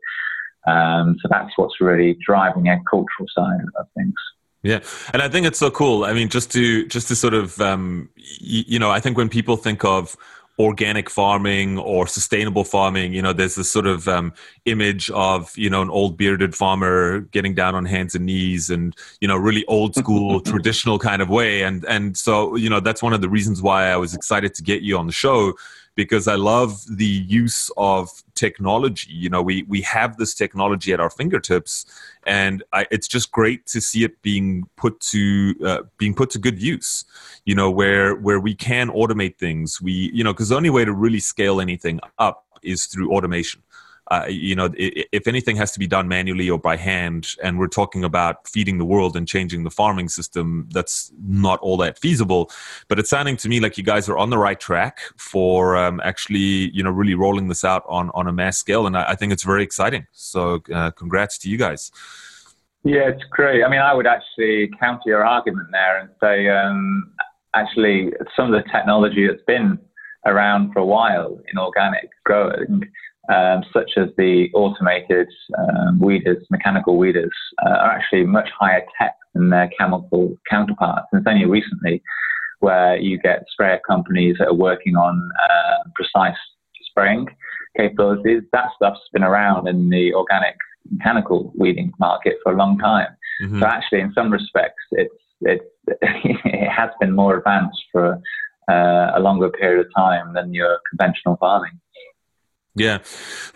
Um, 0.66 1.16
so 1.22 1.28
that's 1.30 1.52
what's 1.56 1.80
really 1.80 2.16
driving 2.26 2.64
the 2.64 2.70
agricultural 2.70 3.26
side 3.34 3.60
of 3.78 3.86
things. 3.96 4.14
Yeah, 4.62 4.80
and 5.12 5.22
I 5.22 5.28
think 5.28 5.46
it's 5.46 5.58
so 5.58 5.70
cool. 5.70 6.04
I 6.04 6.12
mean, 6.12 6.28
just 6.28 6.50
to 6.52 6.84
just 6.86 7.08
to 7.08 7.16
sort 7.16 7.32
of, 7.32 7.60
um, 7.60 8.08
y- 8.18 8.64
you 8.66 8.78
know, 8.78 8.90
I 8.90 8.98
think 8.98 9.16
when 9.16 9.28
people 9.28 9.56
think 9.56 9.84
of 9.84 10.16
organic 10.58 11.08
farming 11.08 11.78
or 11.78 12.06
sustainable 12.06 12.64
farming 12.64 13.12
you 13.12 13.22
know 13.22 13.32
there's 13.32 13.54
this 13.54 13.70
sort 13.70 13.86
of 13.86 14.08
um, 14.08 14.32
image 14.64 15.08
of 15.10 15.56
you 15.56 15.70
know 15.70 15.82
an 15.82 15.90
old 15.90 16.16
bearded 16.16 16.54
farmer 16.54 17.20
getting 17.20 17.54
down 17.54 17.74
on 17.76 17.84
hands 17.84 18.14
and 18.14 18.26
knees 18.26 18.68
and 18.68 18.96
you 19.20 19.28
know 19.28 19.36
really 19.36 19.64
old 19.66 19.94
school 19.94 20.40
traditional 20.52 20.98
kind 20.98 21.22
of 21.22 21.28
way 21.28 21.62
and 21.62 21.84
and 21.84 22.16
so 22.16 22.56
you 22.56 22.68
know 22.68 22.80
that's 22.80 23.02
one 23.02 23.12
of 23.12 23.20
the 23.20 23.28
reasons 23.28 23.62
why 23.62 23.86
i 23.86 23.96
was 23.96 24.14
excited 24.14 24.52
to 24.52 24.62
get 24.62 24.82
you 24.82 24.98
on 24.98 25.06
the 25.06 25.12
show 25.12 25.54
because 25.98 26.28
I 26.28 26.36
love 26.36 26.84
the 26.88 27.04
use 27.04 27.72
of 27.76 28.08
technology. 28.36 29.12
You 29.12 29.30
know, 29.30 29.42
we 29.42 29.64
we 29.64 29.80
have 29.80 30.16
this 30.16 30.32
technology 30.32 30.92
at 30.92 31.00
our 31.00 31.10
fingertips, 31.10 31.86
and 32.28 32.62
I, 32.72 32.86
it's 32.90 33.08
just 33.08 33.32
great 33.32 33.66
to 33.66 33.80
see 33.80 34.04
it 34.04 34.20
being 34.22 34.64
put 34.76 35.00
to 35.12 35.54
uh, 35.64 35.78
being 35.96 36.14
put 36.14 36.30
to 36.30 36.38
good 36.38 36.60
use. 36.62 37.04
You 37.46 37.54
know, 37.54 37.70
where 37.70 38.14
where 38.14 38.38
we 38.38 38.54
can 38.54 38.90
automate 38.90 39.38
things. 39.38 39.80
We 39.80 40.10
you 40.12 40.22
know 40.22 40.32
because 40.32 40.50
the 40.50 40.56
only 40.56 40.70
way 40.70 40.84
to 40.84 40.92
really 40.92 41.20
scale 41.20 41.60
anything 41.60 42.00
up 42.18 42.44
is 42.62 42.86
through 42.86 43.12
automation 43.12 43.62
uh, 44.10 44.26
you 44.28 44.54
know, 44.54 44.70
if 44.76 45.26
anything 45.26 45.56
has 45.56 45.72
to 45.72 45.78
be 45.78 45.86
done 45.86 46.08
manually 46.08 46.48
or 46.48 46.58
by 46.58 46.76
hand, 46.76 47.34
and 47.42 47.58
we're 47.58 47.68
talking 47.68 48.04
about 48.04 48.48
feeding 48.48 48.78
the 48.78 48.84
world 48.84 49.16
and 49.16 49.28
changing 49.28 49.64
the 49.64 49.70
farming 49.70 50.08
system, 50.08 50.66
that's 50.72 51.12
not 51.22 51.58
all 51.60 51.76
that 51.76 51.98
feasible. 51.98 52.50
But 52.88 52.98
it's 52.98 53.10
sounding 53.10 53.36
to 53.38 53.48
me 53.48 53.60
like 53.60 53.76
you 53.76 53.84
guys 53.84 54.08
are 54.08 54.16
on 54.16 54.30
the 54.30 54.38
right 54.38 54.58
track 54.58 55.00
for 55.16 55.76
um, 55.76 56.00
actually, 56.04 56.70
you 56.70 56.82
know, 56.82 56.90
really 56.90 57.14
rolling 57.14 57.48
this 57.48 57.64
out 57.64 57.84
on 57.88 58.10
on 58.14 58.26
a 58.26 58.32
mass 58.32 58.56
scale, 58.58 58.86
and 58.86 58.96
I, 58.96 59.10
I 59.10 59.14
think 59.14 59.32
it's 59.32 59.44
very 59.44 59.62
exciting. 59.62 60.06
So, 60.12 60.62
uh, 60.72 60.90
congrats 60.92 61.36
to 61.38 61.50
you 61.50 61.58
guys. 61.58 61.90
Yeah, 62.84 63.08
it's 63.08 63.24
great. 63.30 63.64
I 63.64 63.68
mean, 63.68 63.80
I 63.80 63.92
would 63.92 64.06
actually 64.06 64.70
counter 64.80 65.02
your 65.06 65.26
argument 65.26 65.68
there 65.72 65.98
and 65.98 66.08
say, 66.22 66.48
um, 66.48 67.12
actually, 67.54 68.12
some 68.34 68.52
of 68.52 68.52
the 68.52 68.70
technology 68.70 69.26
that's 69.26 69.42
been 69.46 69.78
around 70.24 70.72
for 70.72 70.80
a 70.80 70.86
while 70.86 71.38
in 71.50 71.58
organic 71.58 72.08
growing 72.24 72.82
um, 73.28 73.62
such 73.72 73.92
as 73.96 74.08
the 74.16 74.48
automated 74.54 75.28
um, 75.58 75.98
weeders, 75.98 76.44
mechanical 76.50 76.96
weeders, 76.96 77.32
uh, 77.64 77.70
are 77.70 77.90
actually 77.90 78.24
much 78.24 78.48
higher 78.58 78.82
tech 79.00 79.14
than 79.34 79.50
their 79.50 79.70
chemical 79.78 80.34
counterparts. 80.50 81.06
And 81.12 81.20
it's 81.20 81.30
only 81.30 81.44
recently 81.44 82.02
where 82.60 82.96
you 82.96 83.18
get 83.18 83.44
sprayer 83.50 83.80
companies 83.86 84.36
that 84.38 84.48
are 84.48 84.54
working 84.54 84.96
on 84.96 85.30
uh, 85.48 85.88
precise 85.94 86.38
spraying 86.90 87.26
capabilities. 87.76 88.42
That 88.52 88.70
stuff's 88.76 89.00
been 89.12 89.22
around 89.22 89.68
in 89.68 89.90
the 89.90 90.14
organic 90.14 90.56
mechanical 90.90 91.52
weeding 91.56 91.92
market 91.98 92.36
for 92.42 92.52
a 92.52 92.56
long 92.56 92.78
time. 92.78 93.08
Mm-hmm. 93.42 93.60
So 93.60 93.66
actually, 93.66 94.00
in 94.00 94.12
some 94.14 94.32
respects, 94.32 94.82
it's, 94.92 95.14
it's 95.42 95.64
it 96.02 96.68
has 96.68 96.90
been 97.00 97.14
more 97.14 97.38
advanced 97.38 97.80
for 97.92 98.18
uh, 98.70 99.12
a 99.14 99.20
longer 99.20 99.48
period 99.48 99.86
of 99.86 99.92
time 99.96 100.34
than 100.34 100.52
your 100.52 100.78
conventional 100.90 101.36
farming. 101.36 101.78
Yeah, 102.78 102.98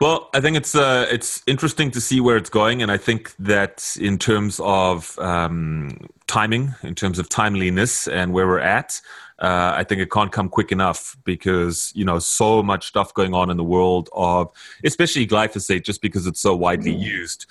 well, 0.01 0.29
I 0.35 0.41
think 0.41 0.57
it's 0.57 0.75
uh, 0.75 1.07
it's 1.11 1.43
interesting 1.47 1.91
to 1.93 2.01
see 2.01 2.21
where 2.21 2.37
it's 2.37 2.51
going, 2.51 2.83
and 2.83 2.91
I 2.91 2.97
think 2.97 3.35
that 3.39 3.97
in 4.01 4.19
terms 4.19 4.61
of 4.63 5.19
um, 5.19 6.09
timing, 6.27 6.75
in 6.83 6.95
terms 6.95 7.19
of 7.19 7.29
timeliness, 7.29 8.09
and 8.09 8.33
where 8.33 8.47
we're 8.47 8.59
at, 8.59 9.01
uh, 9.43 9.75
I 9.77 9.83
think 9.83 10.01
it 10.01 10.11
can't 10.11 10.31
come 10.31 10.49
quick 10.49 10.71
enough 10.71 11.17
because 11.25 11.91
you 11.97 12.05
know 12.05 12.21
so 12.21 12.63
much 12.63 12.87
stuff 12.87 13.13
going 13.13 13.35
on 13.35 13.51
in 13.51 13.57
the 13.57 13.65
world 13.65 14.09
of 14.13 14.51
especially 14.85 15.27
glyphosate, 15.27 15.85
just 15.85 16.01
because 16.01 16.29
it's 16.29 16.41
so 16.41 16.55
widely 16.55 16.95
mm. 16.95 17.01
used. 17.01 17.47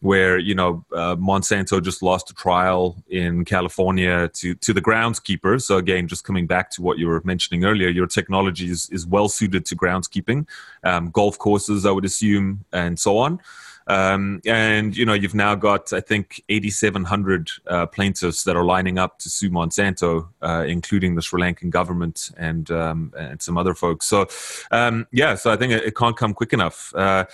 Where 0.00 0.38
you 0.38 0.56
know 0.56 0.84
uh, 0.92 1.14
Monsanto 1.14 1.80
just 1.80 2.02
lost 2.02 2.30
a 2.30 2.34
trial 2.34 2.96
in 3.08 3.44
California 3.44 4.28
to 4.34 4.54
to 4.56 4.72
the 4.72 4.82
groundskeeper. 4.82 5.62
So 5.62 5.76
again, 5.76 6.08
just 6.08 6.24
coming 6.24 6.48
back 6.48 6.68
to 6.72 6.82
what 6.82 6.98
you 6.98 7.06
were 7.06 7.22
mentioning 7.24 7.64
earlier, 7.64 7.88
your 7.90 8.08
technology 8.08 8.68
is, 8.68 8.90
is 8.90 9.06
well 9.06 9.28
suited 9.28 9.64
to 9.66 9.76
groundskeeping, 9.76 10.46
um, 10.82 11.10
golf 11.10 11.38
courses, 11.38 11.86
I 11.86 11.92
would 11.92 12.04
assume, 12.04 12.64
and 12.72 12.98
so 12.98 13.18
on. 13.18 13.40
Um, 13.88 14.40
and 14.44 14.96
you 14.96 15.04
know, 15.04 15.12
you've 15.12 15.34
now 15.34 15.54
got 15.54 15.92
I 15.92 16.00
think 16.00 16.42
8,700 16.48 17.50
uh, 17.66 17.86
plaintiffs 17.86 18.44
that 18.44 18.56
are 18.56 18.64
lining 18.64 18.98
up 18.98 19.18
to 19.20 19.30
sue 19.30 19.50
Monsanto, 19.50 20.28
uh, 20.42 20.64
including 20.66 21.14
the 21.14 21.22
Sri 21.22 21.40
Lankan 21.40 21.70
government 21.70 22.30
and 22.36 22.70
um, 22.70 23.12
and 23.16 23.40
some 23.40 23.56
other 23.56 23.74
folks. 23.74 24.06
So 24.06 24.26
um, 24.70 25.06
yeah, 25.12 25.36
so 25.36 25.52
I 25.52 25.56
think 25.56 25.72
it, 25.72 25.84
it 25.84 25.96
can't 25.96 26.16
come 26.16 26.34
quick 26.34 26.52
enough. 26.52 26.92
Uh, 26.94 27.26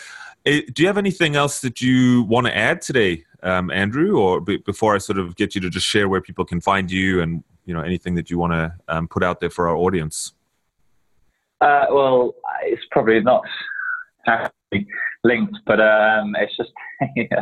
it, 0.44 0.64
eh, 0.64 0.70
do 0.72 0.82
you 0.82 0.88
have 0.88 0.98
anything 0.98 1.36
else 1.36 1.60
that 1.60 1.80
you 1.80 2.24
want 2.24 2.46
to 2.46 2.56
add 2.56 2.82
today, 2.82 3.24
um, 3.42 3.70
Andrew, 3.70 4.18
or 4.18 4.40
b- 4.40 4.58
before 4.58 4.94
I 4.94 4.98
sort 4.98 5.18
of 5.18 5.36
get 5.36 5.54
you 5.54 5.60
to 5.62 5.70
just 5.70 5.86
share 5.86 6.08
where 6.08 6.20
people 6.20 6.44
can 6.44 6.60
find 6.60 6.90
you 6.90 7.22
and 7.22 7.42
you 7.64 7.72
know 7.72 7.80
anything 7.80 8.14
that 8.16 8.28
you 8.28 8.38
want 8.38 8.52
to 8.52 8.74
um, 8.88 9.08
put 9.08 9.22
out 9.22 9.40
there 9.40 9.50
for 9.50 9.68
our 9.68 9.76
audience? 9.76 10.34
Uh, 11.62 11.86
well, 11.90 12.34
it's 12.64 12.82
probably 12.90 13.20
not 13.20 13.42
linked, 15.24 15.56
but 15.66 15.80
um, 15.80 16.34
it's 16.38 16.56
just 16.56 16.70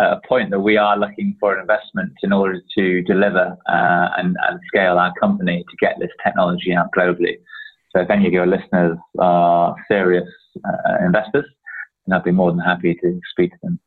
a 0.00 0.16
point 0.28 0.50
that 0.50 0.60
we 0.60 0.76
are 0.76 0.96
looking 0.96 1.36
for 1.40 1.54
an 1.54 1.60
investment 1.60 2.12
in 2.22 2.32
order 2.32 2.60
to 2.76 3.02
deliver 3.02 3.56
uh, 3.68 4.08
and, 4.16 4.36
and, 4.48 4.60
scale 4.68 4.98
our 4.98 5.12
company 5.20 5.64
to 5.68 5.76
get 5.80 5.96
this 5.98 6.10
technology 6.24 6.72
out 6.74 6.88
globally. 6.96 7.38
So 7.94 8.02
if 8.02 8.10
any 8.10 8.26
of 8.26 8.32
your 8.32 8.46
listeners 8.46 8.96
are 9.18 9.74
serious 9.88 10.28
uh, 10.64 11.04
investors, 11.04 11.46
then 12.06 12.16
I'd 12.16 12.24
be 12.24 12.30
more 12.30 12.50
than 12.52 12.60
happy 12.60 12.94
to 13.02 13.20
speak 13.32 13.50
to 13.52 13.58
them. 13.62 13.80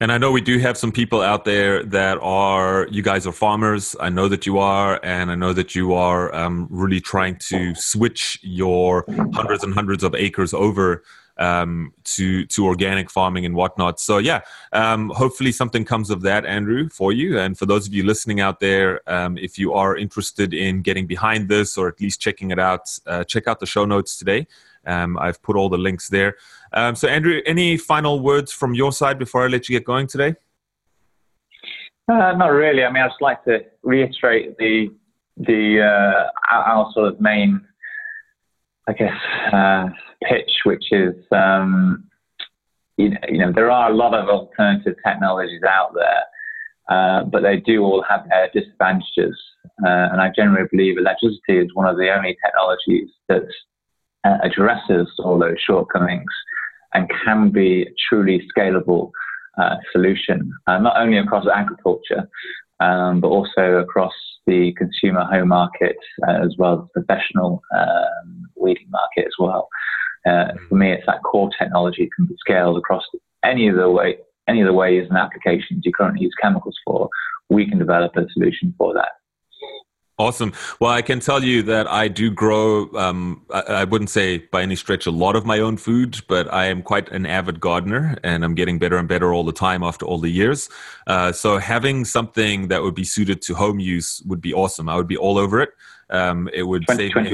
And 0.00 0.10
I 0.10 0.18
know 0.18 0.32
we 0.32 0.40
do 0.40 0.58
have 0.58 0.76
some 0.76 0.90
people 0.90 1.20
out 1.20 1.44
there 1.44 1.84
that 1.84 2.18
are, 2.20 2.88
you 2.90 3.02
guys 3.02 3.26
are 3.26 3.32
farmers. 3.32 3.94
I 4.00 4.08
know 4.08 4.28
that 4.28 4.46
you 4.46 4.58
are, 4.58 4.98
and 5.02 5.30
I 5.30 5.36
know 5.36 5.52
that 5.52 5.74
you 5.74 5.94
are 5.94 6.34
um, 6.34 6.66
really 6.70 7.00
trying 7.00 7.36
to 7.48 7.74
switch 7.74 8.38
your 8.42 9.04
hundreds 9.32 9.62
and 9.62 9.72
hundreds 9.72 10.02
of 10.02 10.14
acres 10.14 10.52
over 10.52 11.04
um, 11.40 11.92
to 12.04 12.46
to 12.46 12.66
organic 12.66 13.10
farming 13.10 13.44
and 13.46 13.54
whatnot. 13.54 13.98
So 13.98 14.18
yeah, 14.18 14.42
um, 14.72 15.10
hopefully 15.10 15.50
something 15.50 15.84
comes 15.84 16.10
of 16.10 16.22
that, 16.22 16.44
Andrew, 16.46 16.88
for 16.88 17.12
you. 17.12 17.38
And 17.38 17.58
for 17.58 17.66
those 17.66 17.88
of 17.88 17.94
you 17.94 18.04
listening 18.04 18.40
out 18.40 18.60
there, 18.60 19.00
um, 19.10 19.36
if 19.38 19.58
you 19.58 19.72
are 19.72 19.96
interested 19.96 20.54
in 20.54 20.82
getting 20.82 21.06
behind 21.06 21.48
this 21.48 21.76
or 21.76 21.88
at 21.88 22.00
least 22.00 22.20
checking 22.20 22.50
it 22.50 22.58
out, 22.58 22.82
uh, 23.06 23.24
check 23.24 23.48
out 23.48 23.58
the 23.58 23.66
show 23.66 23.84
notes 23.84 24.16
today. 24.16 24.46
Um, 24.86 25.18
I've 25.18 25.42
put 25.42 25.56
all 25.56 25.68
the 25.68 25.78
links 25.78 26.08
there. 26.08 26.36
Um, 26.72 26.94
so 26.94 27.08
Andrew, 27.08 27.40
any 27.46 27.76
final 27.76 28.20
words 28.20 28.52
from 28.52 28.74
your 28.74 28.92
side 28.92 29.18
before 29.18 29.44
I 29.44 29.48
let 29.48 29.68
you 29.68 29.76
get 29.76 29.84
going 29.84 30.06
today? 30.06 30.34
Uh, 32.10 32.32
not 32.32 32.48
really. 32.48 32.84
I 32.84 32.90
mean, 32.90 33.02
I'd 33.02 33.08
just 33.08 33.22
like 33.22 33.44
to 33.44 33.64
reiterate 33.82 34.56
the 34.58 34.90
the 35.36 35.80
uh, 35.80 36.54
our, 36.54 36.62
our, 36.64 36.92
sort 36.92 37.08
of 37.08 37.20
main, 37.20 37.66
I 38.86 38.92
guess, 38.92 39.16
uh, 39.52 39.88
pitch, 40.22 40.50
which 40.64 40.84
is 40.92 41.14
um, 41.32 42.04
you, 42.96 43.10
know, 43.10 43.18
you 43.28 43.38
know 43.38 43.52
there 43.52 43.70
are 43.70 43.90
a 43.90 43.94
lot 43.94 44.14
of 44.14 44.28
alternative 44.28 44.96
technologies 45.06 45.62
out 45.62 45.94
there, 45.94 46.22
uh, 46.88 47.24
but 47.24 47.42
they 47.42 47.56
do 47.58 47.82
all 47.82 48.04
have 48.08 48.28
their 48.28 48.50
disadvantages. 48.52 49.38
Uh, 49.84 50.08
and 50.12 50.20
I 50.20 50.30
generally 50.34 50.68
believe 50.70 50.98
electricity 50.98 51.58
is 51.58 51.74
one 51.74 51.86
of 51.86 51.96
the 51.96 52.14
only 52.14 52.36
technologies 52.44 53.10
that 53.28 53.46
uh, 54.24 54.38
addresses 54.42 55.08
all 55.18 55.38
those 55.38 55.56
shortcomings 55.66 56.30
and 56.92 57.10
can 57.24 57.50
be 57.50 57.82
a 57.82 57.94
truly 58.08 58.46
scalable 58.56 59.10
uh, 59.58 59.76
solution, 59.92 60.52
uh, 60.66 60.78
not 60.78 60.96
only 61.00 61.18
across 61.18 61.46
agriculture, 61.52 62.28
um, 62.80 63.20
but 63.20 63.28
also 63.28 63.76
across 63.76 64.12
the 64.46 64.72
consumer 64.76 65.24
home 65.24 65.48
market 65.48 65.96
uh, 66.26 66.44
as 66.44 66.54
well 66.58 66.74
as 66.74 66.88
the 66.94 67.02
professional 67.02 67.62
um, 67.76 68.48
weeding 68.56 68.90
market 68.90 69.26
as 69.26 69.34
well. 69.38 69.68
Uh, 70.26 70.48
for 70.68 70.74
me, 70.74 70.92
it's 70.92 71.06
that 71.06 71.22
core 71.22 71.50
technology 71.58 72.08
can 72.14 72.26
be 72.26 72.36
scaled 72.38 72.76
across 72.76 73.02
any 73.44 73.68
of 73.68 73.76
the 73.76 73.88
way 73.88 74.16
any 74.48 74.60
of 74.60 74.66
the 74.66 74.72
ways 74.72 75.06
and 75.08 75.16
applications 75.16 75.82
you 75.84 75.92
currently 75.92 76.22
use 76.22 76.34
chemicals 76.42 76.76
for. 76.84 77.08
We 77.48 77.68
can 77.68 77.78
develop 77.78 78.16
a 78.16 78.26
solution 78.32 78.74
for 78.76 78.92
that. 78.94 79.10
Awesome. 80.18 80.52
Well, 80.80 80.90
I 80.90 81.00
can 81.00 81.18
tell 81.18 81.42
you 81.42 81.62
that 81.62 81.90
I 81.90 82.06
do 82.08 82.30
grow, 82.30 82.90
um, 82.92 83.46
I, 83.50 83.60
I, 83.60 83.84
wouldn't 83.84 84.10
say 84.10 84.36
by 84.36 84.60
any 84.60 84.76
stretch 84.76 85.06
a 85.06 85.10
lot 85.10 85.34
of 85.34 85.46
my 85.46 85.60
own 85.60 85.78
food, 85.78 86.20
but 86.28 86.52
I 86.52 86.66
am 86.66 86.82
quite 86.82 87.08
an 87.10 87.24
avid 87.24 87.58
gardener 87.58 88.18
and 88.22 88.44
I'm 88.44 88.54
getting 88.54 88.78
better 88.78 88.98
and 88.98 89.08
better 89.08 89.32
all 89.32 89.44
the 89.44 89.52
time 89.52 89.82
after 89.82 90.04
all 90.04 90.18
the 90.18 90.28
years. 90.28 90.68
Uh, 91.06 91.32
so 91.32 91.56
having 91.56 92.04
something 92.04 92.68
that 92.68 92.82
would 92.82 92.94
be 92.94 93.04
suited 93.04 93.40
to 93.42 93.54
home 93.54 93.80
use 93.80 94.22
would 94.26 94.42
be 94.42 94.52
awesome. 94.52 94.90
I 94.90 94.96
would 94.96 95.08
be 95.08 95.16
all 95.16 95.38
over 95.38 95.58
it. 95.62 95.70
Um, 96.10 96.50
it 96.52 96.64
would 96.64 96.84
save 96.90 97.16
me 97.16 97.32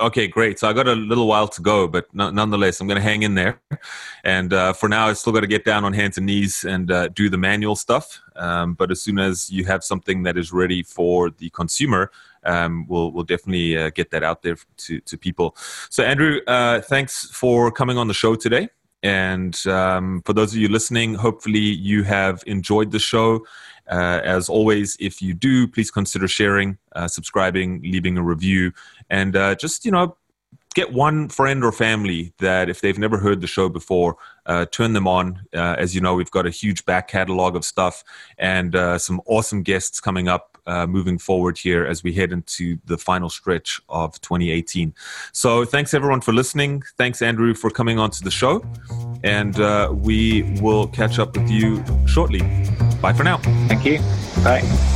Okay, 0.00 0.26
great. 0.26 0.58
So 0.58 0.68
I 0.68 0.72
got 0.72 0.88
a 0.88 0.94
little 0.94 1.26
while 1.26 1.48
to 1.48 1.62
go, 1.62 1.88
but 1.88 2.06
nonetheless, 2.14 2.80
I'm 2.80 2.86
going 2.86 2.96
to 2.96 3.02
hang 3.02 3.22
in 3.22 3.34
there. 3.34 3.60
And 4.24 4.52
uh, 4.52 4.72
for 4.72 4.88
now, 4.88 5.06
I 5.06 5.12
still 5.12 5.32
got 5.32 5.40
to 5.40 5.46
get 5.46 5.64
down 5.64 5.84
on 5.84 5.92
hands 5.92 6.16
and 6.16 6.26
knees 6.26 6.64
and 6.64 6.90
uh, 6.90 7.08
do 7.08 7.30
the 7.30 7.38
manual 7.38 7.76
stuff. 7.76 8.20
Um, 8.34 8.74
but 8.74 8.90
as 8.90 9.00
soon 9.00 9.18
as 9.18 9.50
you 9.50 9.64
have 9.64 9.84
something 9.84 10.24
that 10.24 10.36
is 10.36 10.52
ready 10.52 10.82
for 10.82 11.30
the 11.30 11.50
consumer, 11.50 12.10
um, 12.44 12.86
we'll 12.88 13.10
we'll 13.12 13.24
definitely 13.24 13.76
uh, 13.76 13.90
get 13.90 14.10
that 14.10 14.22
out 14.22 14.42
there 14.42 14.56
to 14.78 15.00
to 15.00 15.18
people. 15.18 15.56
So 15.90 16.04
Andrew, 16.04 16.40
uh, 16.46 16.80
thanks 16.80 17.30
for 17.30 17.70
coming 17.70 17.98
on 17.98 18.08
the 18.08 18.14
show 18.14 18.34
today. 18.34 18.68
And 19.02 19.64
um, 19.66 20.22
for 20.24 20.32
those 20.32 20.52
of 20.52 20.58
you 20.58 20.68
listening, 20.68 21.14
hopefully 21.14 21.60
you 21.60 22.02
have 22.02 22.42
enjoyed 22.46 22.90
the 22.90 22.98
show. 22.98 23.46
Uh, 23.88 24.20
as 24.24 24.48
always, 24.48 24.96
if 25.00 25.22
you 25.22 25.34
do, 25.34 25.68
please 25.68 25.90
consider 25.90 26.28
sharing, 26.28 26.78
uh, 26.94 27.08
subscribing, 27.08 27.80
leaving 27.82 28.18
a 28.18 28.22
review, 28.22 28.72
and 29.10 29.36
uh, 29.36 29.54
just 29.54 29.84
you 29.84 29.90
know 29.90 30.16
get 30.76 30.92
one 30.92 31.26
friend 31.30 31.64
or 31.64 31.72
family 31.72 32.34
that 32.38 32.68
if 32.68 32.82
they've 32.82 32.98
never 32.98 33.16
heard 33.16 33.40
the 33.40 33.46
show 33.46 33.66
before 33.66 34.14
uh, 34.44 34.66
turn 34.66 34.92
them 34.92 35.08
on. 35.08 35.40
Uh, 35.54 35.74
as 35.78 35.94
you 35.94 36.02
know 36.02 36.14
we've 36.14 36.30
got 36.30 36.46
a 36.46 36.50
huge 36.50 36.84
back 36.84 37.08
catalog 37.08 37.56
of 37.56 37.64
stuff 37.64 38.04
and 38.38 38.76
uh, 38.76 38.98
some 38.98 39.20
awesome 39.24 39.62
guests 39.62 40.00
coming 40.00 40.28
up 40.28 40.58
uh, 40.66 40.86
moving 40.86 41.16
forward 41.16 41.56
here 41.56 41.86
as 41.86 42.04
we 42.04 42.12
head 42.12 42.30
into 42.30 42.76
the 42.84 42.98
final 42.98 43.30
stretch 43.30 43.80
of 43.88 44.20
2018 44.20 44.92
so 45.32 45.64
thanks 45.64 45.94
everyone 45.94 46.20
for 46.20 46.34
listening. 46.34 46.82
Thanks 46.98 47.22
andrew 47.22 47.54
for 47.54 47.70
coming 47.70 47.98
on 47.98 48.10
to 48.10 48.22
the 48.22 48.30
show. 48.30 48.62
And 49.24 49.58
uh, 49.58 49.90
we 49.94 50.42
will 50.60 50.88
catch 50.88 51.18
up 51.18 51.36
with 51.36 51.48
you 51.50 51.82
shortly 52.06 52.42
bye 53.00 53.12
for 53.12 53.24
now. 53.24 53.38
Thank 53.68 53.84
you. 53.84 53.98
Bye 54.44 54.95